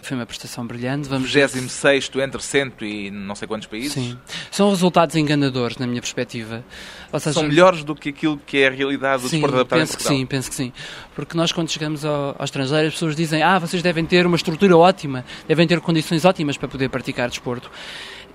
Foi 0.00 0.16
uma 0.16 0.24
prestação 0.24 0.64
brilhante. 0.64 1.08
Vamos 1.08 1.32
ver 1.32 1.48
se- 1.48 1.58
26 1.58 2.10
entre 2.22 2.40
cento 2.40 2.84
e 2.84 3.10
não 3.10 3.34
sei 3.34 3.48
quantos 3.48 3.66
países. 3.66 3.92
Sim. 3.92 4.16
São 4.48 4.70
resultados 4.70 5.16
enganadores, 5.16 5.76
na 5.76 5.88
minha 5.88 6.00
perspectiva. 6.00 6.64
Ou 7.12 7.18
seja, 7.18 7.34
São 7.34 7.42
melhores 7.48 7.82
do 7.82 7.96
que 7.96 8.10
aquilo 8.10 8.38
que 8.46 8.58
é 8.58 8.68
a 8.68 8.70
realidade 8.70 9.22
do 9.24 9.28
Sim, 9.28 9.36
desporto 9.38 9.56
adaptado 9.56 9.78
penso 9.80 9.96
que 9.96 10.02
sim, 10.04 10.24
penso 10.24 10.48
que 10.48 10.54
sim. 10.54 10.72
Porque 11.16 11.36
nós, 11.36 11.50
quando 11.50 11.68
chegamos 11.68 12.04
ao, 12.04 12.36
ao 12.38 12.44
estrangeiro, 12.44 12.86
as 12.86 12.92
pessoas 12.94 13.16
dizem: 13.16 13.42
Ah, 13.42 13.58
vocês 13.58 13.82
devem 13.82 14.04
ter 14.06 14.24
uma 14.24 14.36
estrutura 14.36 14.76
ótima, 14.76 15.24
devem 15.48 15.66
ter 15.66 15.80
condições 15.80 16.24
ótimas 16.24 16.56
para 16.56 16.68
poder 16.68 16.88
praticar 16.88 17.28
desporto. 17.28 17.68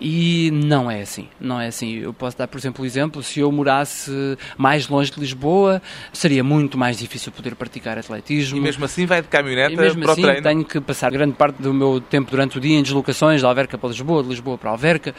E 0.01 0.49
não 0.51 0.89
é 0.91 1.01
assim, 1.01 1.29
não 1.39 1.61
é 1.61 1.67
assim. 1.67 1.93
Eu 1.99 2.13
posso 2.13 2.37
dar, 2.37 2.47
por 2.47 2.57
exemplo, 2.57 2.83
o 2.83 2.85
exemplo: 2.85 3.23
se 3.23 3.39
eu 3.39 3.49
morasse 3.51 4.11
mais 4.57 4.87
longe 4.89 5.09
de 5.11 5.19
Lisboa, 5.19 5.81
seria 6.11 6.43
muito 6.43 6.77
mais 6.77 6.97
difícil 6.97 7.31
poder 7.31 7.55
praticar 7.55 7.97
atletismo. 7.97 8.57
E 8.57 8.59
mesmo 8.59 8.83
assim 8.83 9.05
vai 9.13 9.21
de 9.21 9.27
caminhonete 9.27 9.73
E 9.73 9.77
mesmo 9.77 10.01
para 10.01 10.11
assim 10.13 10.21
o 10.21 10.25
treino. 10.25 10.41
tenho 10.43 10.65
que 10.65 10.81
passar 10.81 11.11
grande 11.11 11.33
parte 11.33 11.61
do 11.61 11.73
meu 11.73 12.01
tempo 12.01 12.31
durante 12.31 12.57
o 12.57 12.61
dia 12.61 12.77
em 12.77 12.83
deslocações 12.83 13.39
de 13.39 13.45
Alverca 13.45 13.77
para 13.77 13.89
Lisboa, 13.89 14.23
de 14.23 14.29
Lisboa 14.29 14.57
para 14.57 14.69
Alverca, 14.71 15.13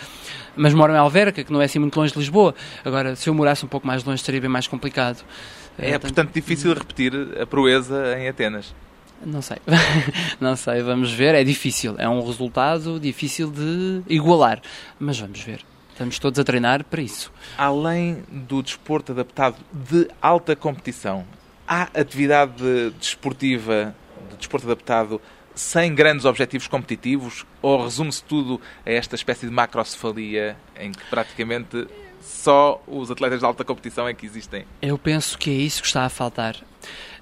mas 0.56 0.74
moro 0.74 0.92
em 0.92 0.96
Alverca, 0.96 1.42
que 1.44 1.52
não 1.52 1.60
é 1.62 1.64
assim 1.64 1.78
muito 1.78 1.98
longe 1.98 2.12
de 2.12 2.18
Lisboa. 2.18 2.54
Agora, 2.84 3.14
se 3.16 3.28
eu 3.28 3.34
morasse 3.34 3.64
um 3.64 3.68
pouco 3.68 3.86
mais 3.86 4.02
longe, 4.04 4.22
seria 4.22 4.40
bem 4.40 4.50
mais 4.50 4.66
complicado. 4.66 5.24
É, 5.78 5.90
Eh, 5.90 5.98
portanto, 5.98 6.32
difícil 6.32 6.72
repetir 6.74 7.12
a 7.40 7.46
proeza 7.46 8.16
em 8.18 8.28
Atenas. 8.28 8.74
Não 9.24 9.40
sei. 9.42 9.56
não 10.40 10.54
sei, 10.54 10.82
vamos 10.82 11.10
ver. 11.12 11.34
É 11.34 11.42
difícil. 11.42 11.94
É 11.98 12.08
um 12.08 12.24
resultado 12.24 13.00
difícil 13.00 13.50
de 13.50 14.02
igualar. 14.08 14.60
Mas 14.98 15.18
vamos 15.18 15.40
ver. 15.40 15.60
Estamos 15.90 16.18
todos 16.18 16.38
a 16.40 16.44
treinar 16.44 16.84
para 16.84 17.00
isso. 17.00 17.32
Além 17.56 18.22
do 18.30 18.62
desporto 18.62 19.12
adaptado 19.12 19.56
de 19.72 20.08
alta 20.20 20.54
competição, 20.56 21.24
há 21.66 21.82
atividade 21.94 22.90
desportiva 22.98 23.94
de 24.30 24.36
desporto 24.36 24.66
adaptado 24.66 25.20
sem 25.54 25.94
grandes 25.94 26.24
objetivos 26.24 26.66
competitivos? 26.66 27.44
Ou 27.62 27.84
resume-se 27.84 28.22
tudo 28.24 28.60
a 28.84 28.90
esta 28.90 29.14
espécie 29.14 29.46
de 29.46 29.52
macrocefalia 29.52 30.56
em 30.78 30.92
que 30.92 31.04
praticamente 31.06 31.86
só 32.20 32.82
os 32.86 33.10
atletas 33.10 33.40
de 33.40 33.44
alta 33.44 33.64
competição 33.64 34.08
é 34.08 34.14
que 34.14 34.26
existem? 34.26 34.64
Eu 34.80 34.98
penso 34.98 35.38
que 35.38 35.50
é 35.50 35.54
isso 35.54 35.82
que 35.82 35.88
está 35.88 36.04
a 36.04 36.08
faltar. 36.08 36.56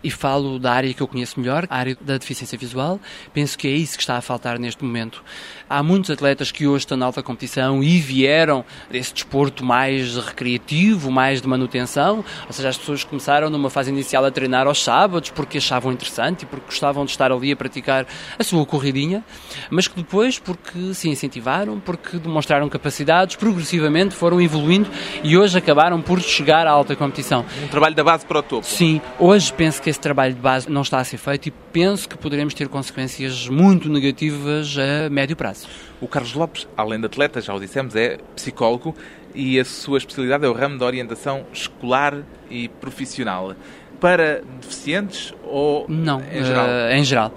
E 0.05 0.11
falo 0.11 0.59
da 0.59 0.73
área 0.73 0.93
que 0.93 1.01
eu 1.01 1.07
conheço 1.07 1.39
melhor, 1.39 1.65
a 1.71 1.77
área 1.77 1.97
da 2.01 2.19
deficiência 2.19 2.59
visual. 2.59 3.01
Penso 3.33 3.57
que 3.57 3.69
é 3.69 3.71
isso 3.71 3.97
que 3.97 4.03
está 4.03 4.17
a 4.17 4.21
faltar 4.21 4.59
neste 4.59 4.83
momento. 4.83 5.23
Há 5.71 5.81
muitos 5.81 6.11
atletas 6.11 6.51
que 6.51 6.67
hoje 6.67 6.83
estão 6.85 6.99
na 6.99 7.07
alta 7.07 7.23
competição 7.23 7.83
e 7.85 7.99
vieram 8.01 8.65
desse 8.91 9.15
desporto 9.15 9.65
mais 9.65 10.17
recreativo, 10.17 11.11
mais 11.11 11.41
de 11.41 11.47
manutenção. 11.47 12.25
Ou 12.47 12.53
seja, 12.53 12.71
as 12.71 12.77
pessoas 12.77 13.05
começaram 13.05 13.49
numa 13.49 13.71
fase 13.71 13.91
inicial 13.91 14.25
a 14.25 14.31
treinar 14.31 14.67
aos 14.67 14.83
sábados 14.83 15.31
porque 15.31 15.59
achavam 15.59 15.93
interessante 15.93 16.43
e 16.43 16.47
porque 16.47 16.67
gostavam 16.67 17.05
de 17.05 17.13
estar 17.13 17.31
ali 17.31 17.53
a 17.53 17.57
praticar 17.57 18.07
a 18.39 18.43
sua 18.43 18.67
corridinha, 18.67 19.25
mas 19.71 19.87
que 19.87 19.97
depois, 19.97 20.39
porque 20.39 20.95
se 20.95 21.09
incentivaram, 21.09 21.79
porque 21.79 22.17
demonstraram 22.17 22.69
capacidades, 22.69 23.37
progressivamente 23.37 24.15
foram 24.15 24.41
evoluindo 24.41 24.91
e 25.23 25.37
hoje 25.37 25.57
acabaram 25.57 26.01
por 26.01 26.21
chegar 26.21 26.67
à 26.67 26.71
alta 26.71 26.97
competição. 26.97 27.45
Um 27.63 27.69
trabalho 27.69 27.95
da 27.95 28.03
base 28.03 28.27
para 28.27 28.41
o 28.41 28.43
topo. 28.43 28.67
Sim, 28.67 29.01
hoje 29.19 29.52
penso 29.57 29.81
que 29.83 29.91
esse 29.91 30.01
trabalho 30.01 30.35
de 30.35 30.41
base 30.41 30.71
não 30.71 30.83
está 30.83 30.99
a 30.99 31.05
ser 31.05 31.19
feito 31.19 31.47
e 31.49 31.51
penso 31.51 32.09
que 32.09 32.17
poderemos 32.17 32.55
ter 32.55 32.69
consequências 32.69 33.49
muito 33.49 33.89
negativas 33.89 34.77
a 34.79 35.09
médio 35.11 35.37
prazo. 35.37 35.69
O 36.01 36.09
Carlos 36.09 36.35
Lopes, 36.35 36.67
além 36.77 36.99
de 36.99 37.07
atleta, 37.07 37.41
já 37.41 37.55
o 37.55 37.61
dissemos, 37.61 37.95
é 37.95 38.19
psicólogo 38.35 38.95
e 39.35 39.59
a 39.61 39.65
sua 39.65 39.99
especialidade 39.99 40.45
é 40.45 40.49
o 40.49 40.53
ramo 40.53 40.79
da 40.79 40.87
orientação 40.87 41.45
escolar 41.53 42.19
e 42.51 42.69
profissional. 42.69 43.55
Para 44.01 44.43
deficientes 44.61 45.33
ou 45.45 45.87
Não, 45.89 46.21
em 46.21 46.43
geral? 46.45 46.67
eh, 46.69 46.99
em 46.99 47.05
geral. 47.05 47.33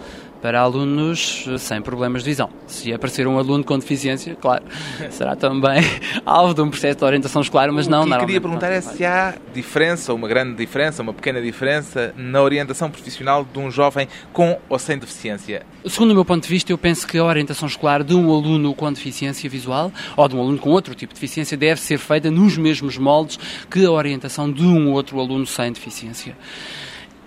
Para 0.46 0.60
alunos 0.60 1.50
sem 1.58 1.82
problemas 1.82 2.24
de 2.24 2.30
visão. 2.30 2.52
Se 2.68 2.94
aparecer 2.94 3.26
um 3.26 3.40
aluno 3.40 3.64
com 3.64 3.80
deficiência, 3.80 4.36
claro, 4.36 4.64
será 5.10 5.36
também 5.36 5.82
alvo 6.24 6.54
de 6.54 6.62
um 6.62 6.70
processo 6.70 7.00
de 7.00 7.04
orientação 7.04 7.42
escolar, 7.42 7.72
mas 7.72 7.88
não... 7.88 8.04
O 8.04 8.06
que 8.06 8.14
eu 8.14 8.20
queria 8.20 8.42
perguntar 8.42 8.70
é 8.70 8.80
se 8.80 9.04
há 9.04 9.34
diferença, 9.52 10.14
uma 10.14 10.28
grande 10.28 10.54
diferença, 10.54 11.02
uma 11.02 11.16
pequena 11.16 11.42
diferença 11.42 12.14
na 12.16 12.44
orientação 12.44 12.92
profissional 12.92 13.44
de 13.44 13.58
um 13.58 13.72
jovem 13.72 14.08
com 14.32 14.56
ou 14.70 14.78
sem 14.78 15.00
deficiência. 15.00 15.66
Segundo 15.88 16.12
o 16.12 16.14
meu 16.14 16.24
ponto 16.24 16.44
de 16.44 16.50
vista, 16.50 16.72
eu 16.72 16.78
penso 16.78 17.08
que 17.08 17.18
a 17.18 17.24
orientação 17.24 17.68
escolar 17.68 18.04
de 18.04 18.14
um 18.14 18.32
aluno 18.32 18.76
com 18.76 18.94
deficiência 18.94 19.50
visual 19.50 19.92
ou 20.16 20.28
de 20.28 20.36
um 20.36 20.42
aluno 20.42 20.60
com 20.60 20.70
outro 20.70 20.94
tipo 20.94 21.12
de 21.12 21.20
deficiência 21.20 21.58
deve 21.58 21.82
ser 21.82 21.98
feita 21.98 22.30
nos 22.30 22.56
mesmos 22.56 23.00
moldes 23.00 23.40
que 23.68 23.84
a 23.84 23.90
orientação 23.90 24.52
de 24.52 24.62
um 24.64 24.92
outro 24.92 25.20
aluno 25.20 25.48
sem 25.48 25.72
deficiência 25.72 26.38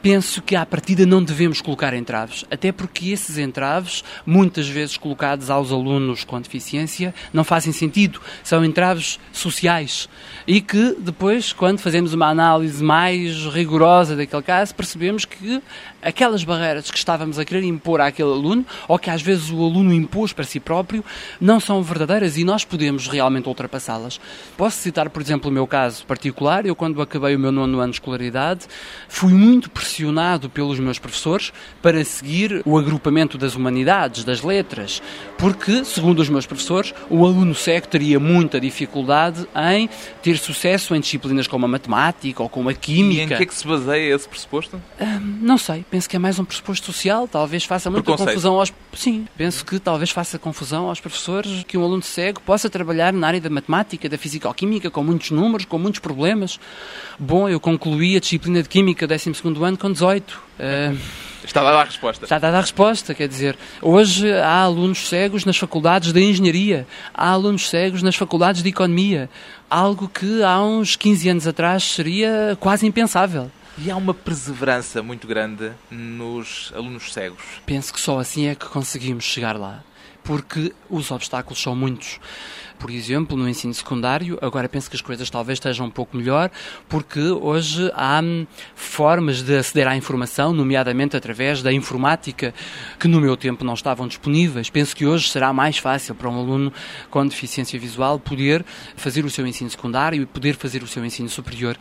penso 0.02 0.42
que 0.42 0.56
à 0.56 0.64
partida 0.64 1.04
não 1.04 1.22
devemos 1.22 1.60
colocar 1.60 1.94
entraves, 1.94 2.44
até 2.50 2.72
porque 2.72 3.10
esses 3.10 3.38
entraves, 3.38 4.04
muitas 4.24 4.68
vezes 4.68 4.96
colocados 4.96 5.50
aos 5.50 5.72
alunos 5.72 6.24
com 6.24 6.40
deficiência, 6.40 7.14
não 7.32 7.44
fazem 7.44 7.72
sentido. 7.72 8.20
São 8.42 8.64
entraves 8.64 9.18
sociais 9.32 10.08
e 10.46 10.60
que 10.60 10.96
depois, 10.98 11.52
quando 11.52 11.80
fazemos 11.80 12.14
uma 12.14 12.28
análise 12.28 12.82
mais 12.82 13.44
rigorosa 13.46 14.16
daquele 14.16 14.42
caso, 14.42 14.74
percebemos 14.74 15.24
que 15.24 15.62
aquelas 16.02 16.44
barreiras 16.44 16.90
que 16.90 16.98
estávamos 16.98 17.38
a 17.38 17.44
querer 17.44 17.64
impor 17.64 18.00
àquele 18.00 18.30
aluno, 18.30 18.64
ou 18.86 18.98
que 18.98 19.10
às 19.10 19.22
vezes 19.22 19.50
o 19.50 19.64
aluno 19.64 19.92
impôs 19.92 20.32
para 20.32 20.44
si 20.44 20.60
próprio, 20.60 21.04
não 21.40 21.60
são 21.60 21.82
verdadeiras 21.82 22.36
e 22.36 22.44
nós 22.44 22.64
podemos 22.64 23.08
realmente 23.08 23.48
ultrapassá-las. 23.48 24.20
Posso 24.56 24.78
citar, 24.78 25.10
por 25.10 25.22
exemplo, 25.22 25.50
o 25.50 25.52
meu 25.52 25.66
caso 25.66 26.04
particular. 26.06 26.66
Eu, 26.66 26.76
quando 26.76 27.00
acabei 27.00 27.36
o 27.36 27.38
meu 27.38 27.52
nono 27.52 27.80
ano 27.80 27.92
de 27.92 27.96
escolaridade, 27.96 28.66
fui 29.08 29.32
muito 29.32 29.70
pressionado 29.70 30.48
pelos 30.48 30.78
meus 30.78 30.98
professores 30.98 31.52
para 31.82 32.04
seguir 32.04 32.62
o 32.64 32.78
agrupamento 32.78 33.36
das 33.36 33.54
humanidades, 33.54 34.24
das 34.24 34.42
letras, 34.42 35.02
porque, 35.36 35.84
segundo 35.84 36.20
os 36.20 36.28
meus 36.28 36.46
professores, 36.46 36.94
o 37.10 37.24
aluno 37.24 37.54
cego 37.54 37.88
teria 37.88 38.20
muita 38.20 38.60
dificuldade 38.60 39.46
em 39.72 39.88
ter 40.22 40.38
sucesso 40.38 40.94
em 40.94 41.00
disciplinas 41.00 41.46
como 41.46 41.64
a 41.64 41.68
matemática 41.68 42.42
ou 42.42 42.48
como 42.48 42.68
a 42.68 42.74
química. 42.74 43.20
E 43.20 43.24
em 43.24 43.28
que 43.28 43.34
é 43.34 43.46
que 43.46 43.54
se 43.54 43.66
baseia 43.66 44.14
esse 44.14 44.28
pressuposto? 44.28 44.80
Hum, 45.00 45.38
não 45.40 45.58
sei, 45.58 45.84
penso 45.90 46.08
que 46.08 46.16
é 46.16 46.18
mais 46.18 46.38
um 46.38 46.44
pressuposto 46.44 46.86
social, 46.86 47.26
talvez 47.26 47.64
faça 47.64 47.90
muita 47.90 48.16
confusão 48.16 48.58
aos... 48.58 48.72
Sim, 48.94 49.26
penso 49.36 49.64
que 49.64 49.78
talvez 49.78 50.10
faça 50.10 50.38
confusão 50.38 50.88
aos 50.88 51.00
professores 51.00 51.64
que 51.64 51.76
um 51.76 51.82
aluno 51.82 52.02
cego 52.02 52.40
possa 52.40 52.68
trabalhar 52.70 53.12
na 53.12 53.26
área 53.26 53.40
da 53.40 53.50
matemática, 53.50 54.08
da 54.08 54.18
físico-química, 54.18 54.90
com 54.90 55.02
muitos 55.02 55.30
números, 55.30 55.64
com 55.64 55.78
muitos 55.78 56.00
problemas. 56.00 56.58
Bom, 57.18 57.48
eu 57.48 57.58
concluí 57.58 58.16
a 58.16 58.20
disciplina 58.20 58.62
de 58.62 58.68
Química 58.68 59.06
12 59.06 59.32
ano 59.62 59.78
com 59.78 59.90
18. 59.90 60.38
Uh, 60.58 60.98
Está 61.44 61.62
dada 61.62 61.78
a 61.78 61.84
resposta. 61.84 62.24
Está 62.24 62.38
dada 62.38 62.58
a 62.58 62.60
resposta, 62.60 63.14
quer 63.14 63.28
dizer, 63.28 63.56
hoje 63.80 64.30
há 64.32 64.62
alunos 64.62 65.08
cegos 65.08 65.44
nas 65.44 65.56
faculdades 65.56 66.12
de 66.12 66.20
Engenharia, 66.20 66.86
há 67.14 67.30
alunos 67.30 67.68
cegos 67.70 68.02
nas 68.02 68.16
faculdades 68.16 68.62
de 68.62 68.68
Economia, 68.68 69.30
algo 69.70 70.08
que 70.08 70.42
há 70.42 70.60
uns 70.62 70.96
15 70.96 71.28
anos 71.30 71.46
atrás 71.46 71.84
seria 71.84 72.56
quase 72.60 72.86
impensável. 72.86 73.50
E 73.80 73.90
há 73.90 73.96
uma 73.96 74.12
perseverança 74.12 75.02
muito 75.04 75.26
grande 75.26 75.72
nos 75.88 76.72
alunos 76.74 77.12
cegos. 77.12 77.42
Penso 77.64 77.92
que 77.92 78.00
só 78.00 78.18
assim 78.18 78.46
é 78.46 78.54
que 78.56 78.66
conseguimos 78.66 79.22
chegar 79.22 79.56
lá, 79.56 79.84
porque 80.24 80.74
os 80.90 81.12
obstáculos 81.12 81.62
são 81.62 81.76
muitos 81.76 82.18
por 82.78 82.90
exemplo, 82.90 83.36
no 83.36 83.48
ensino 83.48 83.74
secundário. 83.74 84.38
Agora 84.40 84.68
penso 84.68 84.88
que 84.88 84.96
as 84.96 85.02
coisas 85.02 85.28
talvez 85.28 85.56
estejam 85.56 85.86
um 85.86 85.90
pouco 85.90 86.16
melhor, 86.16 86.50
porque 86.88 87.20
hoje 87.20 87.90
há 87.94 88.20
hum, 88.22 88.46
formas 88.74 89.42
de 89.42 89.56
aceder 89.56 89.88
à 89.88 89.96
informação, 89.96 90.52
nomeadamente 90.52 91.16
através 91.16 91.62
da 91.62 91.72
informática, 91.72 92.54
que 92.98 93.08
no 93.08 93.20
meu 93.20 93.36
tempo 93.36 93.64
não 93.64 93.74
estavam 93.74 94.06
disponíveis. 94.06 94.70
Penso 94.70 94.94
que 94.94 95.06
hoje 95.06 95.28
será 95.28 95.52
mais 95.52 95.78
fácil 95.78 96.14
para 96.14 96.28
um 96.28 96.38
aluno 96.38 96.72
com 97.10 97.26
deficiência 97.26 97.78
visual 97.78 98.18
poder 98.18 98.64
fazer 98.96 99.24
o 99.24 99.30
seu 99.30 99.46
ensino 99.46 99.70
secundário 99.70 100.22
e 100.22 100.26
poder 100.26 100.54
fazer 100.54 100.82
o 100.82 100.86
seu 100.86 101.04
ensino 101.04 101.28
superior. 101.28 101.76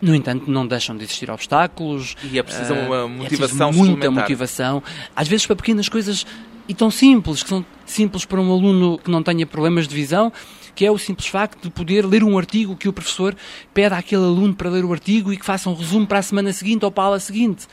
No 0.00 0.14
entanto, 0.14 0.50
não 0.50 0.66
deixam 0.66 0.96
de 0.96 1.04
existir 1.04 1.30
obstáculos. 1.30 2.16
E 2.22 2.38
é 2.38 2.42
preciso 2.42 2.74
uma 2.74 3.04
eh, 3.04 3.06
motivação 3.06 3.70
é 3.70 3.72
muita 3.72 4.10
motivação. 4.10 4.82
Às 5.14 5.28
vezes 5.28 5.46
para 5.46 5.56
pequenas 5.56 5.88
coisas 5.88 6.26
e 6.68 6.74
tão 6.74 6.90
simples, 6.90 7.42
que 7.42 7.48
são 7.48 7.64
simples 7.84 8.24
para 8.24 8.40
um 8.40 8.52
aluno 8.52 8.98
que 8.98 9.10
não 9.10 9.22
tenha 9.22 9.46
problemas 9.46 9.86
de 9.86 9.94
visão, 9.94 10.32
que 10.74 10.84
é 10.84 10.90
o 10.90 10.98
simples 10.98 11.28
facto 11.28 11.62
de 11.62 11.70
poder 11.70 12.04
ler 12.04 12.22
um 12.22 12.36
artigo 12.36 12.76
que 12.76 12.88
o 12.88 12.92
professor 12.92 13.34
pede 13.72 13.94
àquele 13.94 14.24
aluno 14.24 14.54
para 14.54 14.68
ler 14.68 14.84
o 14.84 14.92
artigo 14.92 15.32
e 15.32 15.36
que 15.36 15.44
faça 15.44 15.70
um 15.70 15.74
resumo 15.74 16.06
para 16.06 16.18
a 16.18 16.22
semana 16.22 16.52
seguinte 16.52 16.84
ou 16.84 16.90
para 16.90 17.04
a 17.04 17.06
aula 17.06 17.20
seguinte. 17.20 17.66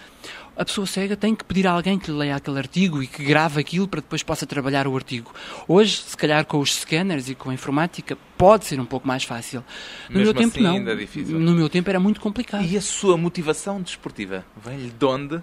A 0.56 0.64
pessoa 0.64 0.86
cega 0.86 1.18
tem 1.18 1.36
que 1.36 1.44
pedir 1.44 1.66
a 1.66 1.72
alguém 1.72 1.98
que 1.98 2.12
lhe 2.12 2.18
leia 2.18 2.36
aquele 2.36 2.60
artigo 2.60 3.02
e 3.02 3.08
que 3.08 3.24
grave 3.24 3.60
aquilo 3.60 3.88
para 3.88 4.02
depois 4.02 4.22
possa 4.22 4.46
trabalhar 4.46 4.88
o 4.88 4.96
artigo. 4.96 5.34
Hoje, 5.68 5.98
se 6.06 6.16
calhar 6.16 6.46
com 6.46 6.60
os 6.60 6.76
scanners 6.76 7.28
e 7.28 7.34
com 7.34 7.50
a 7.50 7.56
informática, 7.56 8.16
pode 8.38 8.66
ser 8.66 8.80
um 8.80 8.86
pouco 8.86 9.08
mais 9.08 9.24
fácil. 9.24 9.64
No 10.10 10.20
Mesmo 10.20 10.32
meu 10.32 10.34
tempo 10.36 10.56
assim, 10.56 10.64
não. 10.64 10.76
Ainda 10.76 10.92
é 10.92 10.96
difícil. 10.96 11.40
No 11.40 11.54
meu 11.54 11.68
tempo 11.70 11.90
era 11.90 12.00
muito 12.00 12.22
complicado. 12.22 12.64
E 12.64 12.78
a 12.78 12.82
sua 12.82 13.18
motivação 13.18 13.82
desportiva 13.82 14.46
vem-lhe 14.64 14.92
de 14.92 15.06
onde? 15.06 15.42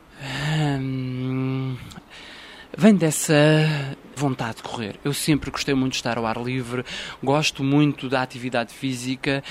Hum, 0.80 1.76
vem 2.76 2.94
dessa 2.94 3.34
vontade 4.14 4.56
de 4.56 4.62
correr. 4.62 4.98
Eu 5.04 5.14
sempre 5.14 5.50
gostei 5.50 5.74
muito 5.74 5.92
de 5.92 5.98
estar 5.98 6.18
ao 6.18 6.26
ar 6.26 6.36
livre, 6.36 6.84
gosto 7.22 7.64
muito 7.64 8.08
da 8.08 8.22
atividade 8.22 8.72
física 8.72 9.42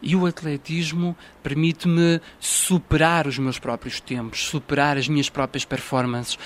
e 0.00 0.16
o 0.16 0.26
atletismo 0.26 1.16
permite-me 1.42 2.20
superar 2.40 3.26
os 3.26 3.38
meus 3.38 3.58
próprios 3.58 4.00
tempos, 4.00 4.44
superar 4.44 4.96
as 4.96 5.08
minhas 5.08 5.28
próprias 5.28 5.64
performances, 5.64 6.38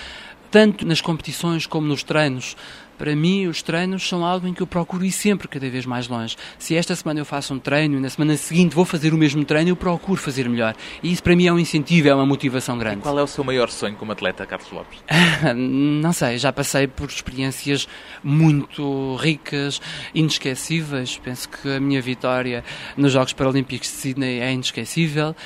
tanto 0.50 0.84
nas 0.86 1.00
competições 1.00 1.66
como 1.66 1.86
nos 1.86 2.02
treinos. 2.02 2.56
Para 2.98 3.14
mim, 3.14 3.46
os 3.46 3.62
treinos 3.62 4.06
são 4.06 4.24
algo 4.24 4.48
em 4.48 4.52
que 4.52 4.60
eu 4.60 4.66
procuro 4.66 5.04
ir 5.04 5.12
sempre 5.12 5.46
cada 5.46 5.70
vez 5.70 5.86
mais 5.86 6.08
longe. 6.08 6.36
Se 6.58 6.74
esta 6.74 6.94
semana 6.96 7.20
eu 7.20 7.24
faço 7.24 7.54
um 7.54 7.58
treino 7.58 7.96
e 7.96 8.00
na 8.00 8.10
semana 8.10 8.36
seguinte 8.36 8.74
vou 8.74 8.84
fazer 8.84 9.14
o 9.14 9.16
mesmo 9.16 9.44
treino, 9.44 9.70
eu 9.70 9.76
procuro 9.76 10.20
fazer 10.20 10.48
melhor. 10.48 10.74
E 11.02 11.12
isso 11.12 11.22
para 11.22 11.36
mim 11.36 11.46
é 11.46 11.52
um 11.52 11.58
incentivo, 11.58 12.08
é 12.08 12.14
uma 12.14 12.26
motivação 12.26 12.76
grande. 12.76 12.98
E 12.98 13.02
qual 13.02 13.16
é 13.18 13.22
o 13.22 13.26
seu 13.26 13.44
maior 13.44 13.70
sonho 13.70 13.94
como 13.94 14.10
atleta, 14.10 14.44
Carlos 14.44 14.70
Lopes? 14.72 14.98
Não 15.56 16.12
sei, 16.12 16.38
já 16.38 16.52
passei 16.52 16.88
por 16.88 17.08
experiências 17.08 17.86
muito 18.22 19.14
ricas, 19.16 19.80
inesquecíveis. 20.12 21.18
Penso 21.22 21.48
que 21.48 21.76
a 21.76 21.80
minha 21.80 22.02
vitória 22.02 22.64
nos 22.96 23.12
Jogos 23.12 23.32
Paralímpicos 23.32 23.88
de 23.88 23.94
Sydney 23.94 24.40
é 24.40 24.52
inesquecível 24.52 25.36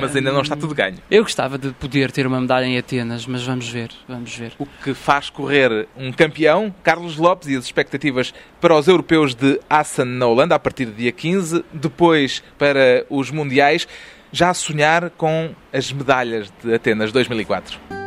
mas 0.00 0.14
ainda 0.14 0.32
não 0.32 0.42
está 0.42 0.56
tudo 0.56 0.74
ganho. 0.74 0.96
Eu 1.10 1.22
gostava 1.22 1.58
de 1.58 1.70
poder 1.72 2.10
ter 2.10 2.26
uma 2.26 2.40
medalha 2.40 2.64
em 2.64 2.78
Atenas, 2.78 3.26
mas 3.26 3.42
vamos 3.44 3.68
ver, 3.68 3.90
vamos 4.08 4.34
ver. 4.36 4.52
O 4.58 4.66
que 4.66 4.94
faz 4.94 5.30
correr 5.30 5.88
um 5.96 6.12
campeão, 6.12 6.74
Carlos 6.82 7.16
Lopes, 7.16 7.48
e 7.48 7.56
as 7.56 7.64
expectativas 7.64 8.34
para 8.60 8.74
os 8.74 8.88
europeus 8.88 9.34
de 9.34 9.60
Assen 9.68 10.04
na 10.04 10.26
Holanda 10.26 10.54
a 10.54 10.58
partir 10.58 10.86
do 10.86 10.92
dia 10.92 11.12
15, 11.12 11.64
depois 11.72 12.42
para 12.58 13.06
os 13.08 13.30
mundiais, 13.30 13.86
já 14.32 14.50
a 14.50 14.54
sonhar 14.54 15.10
com 15.10 15.54
as 15.72 15.92
medalhas 15.92 16.52
de 16.62 16.74
Atenas 16.74 17.12
2004. 17.12 18.03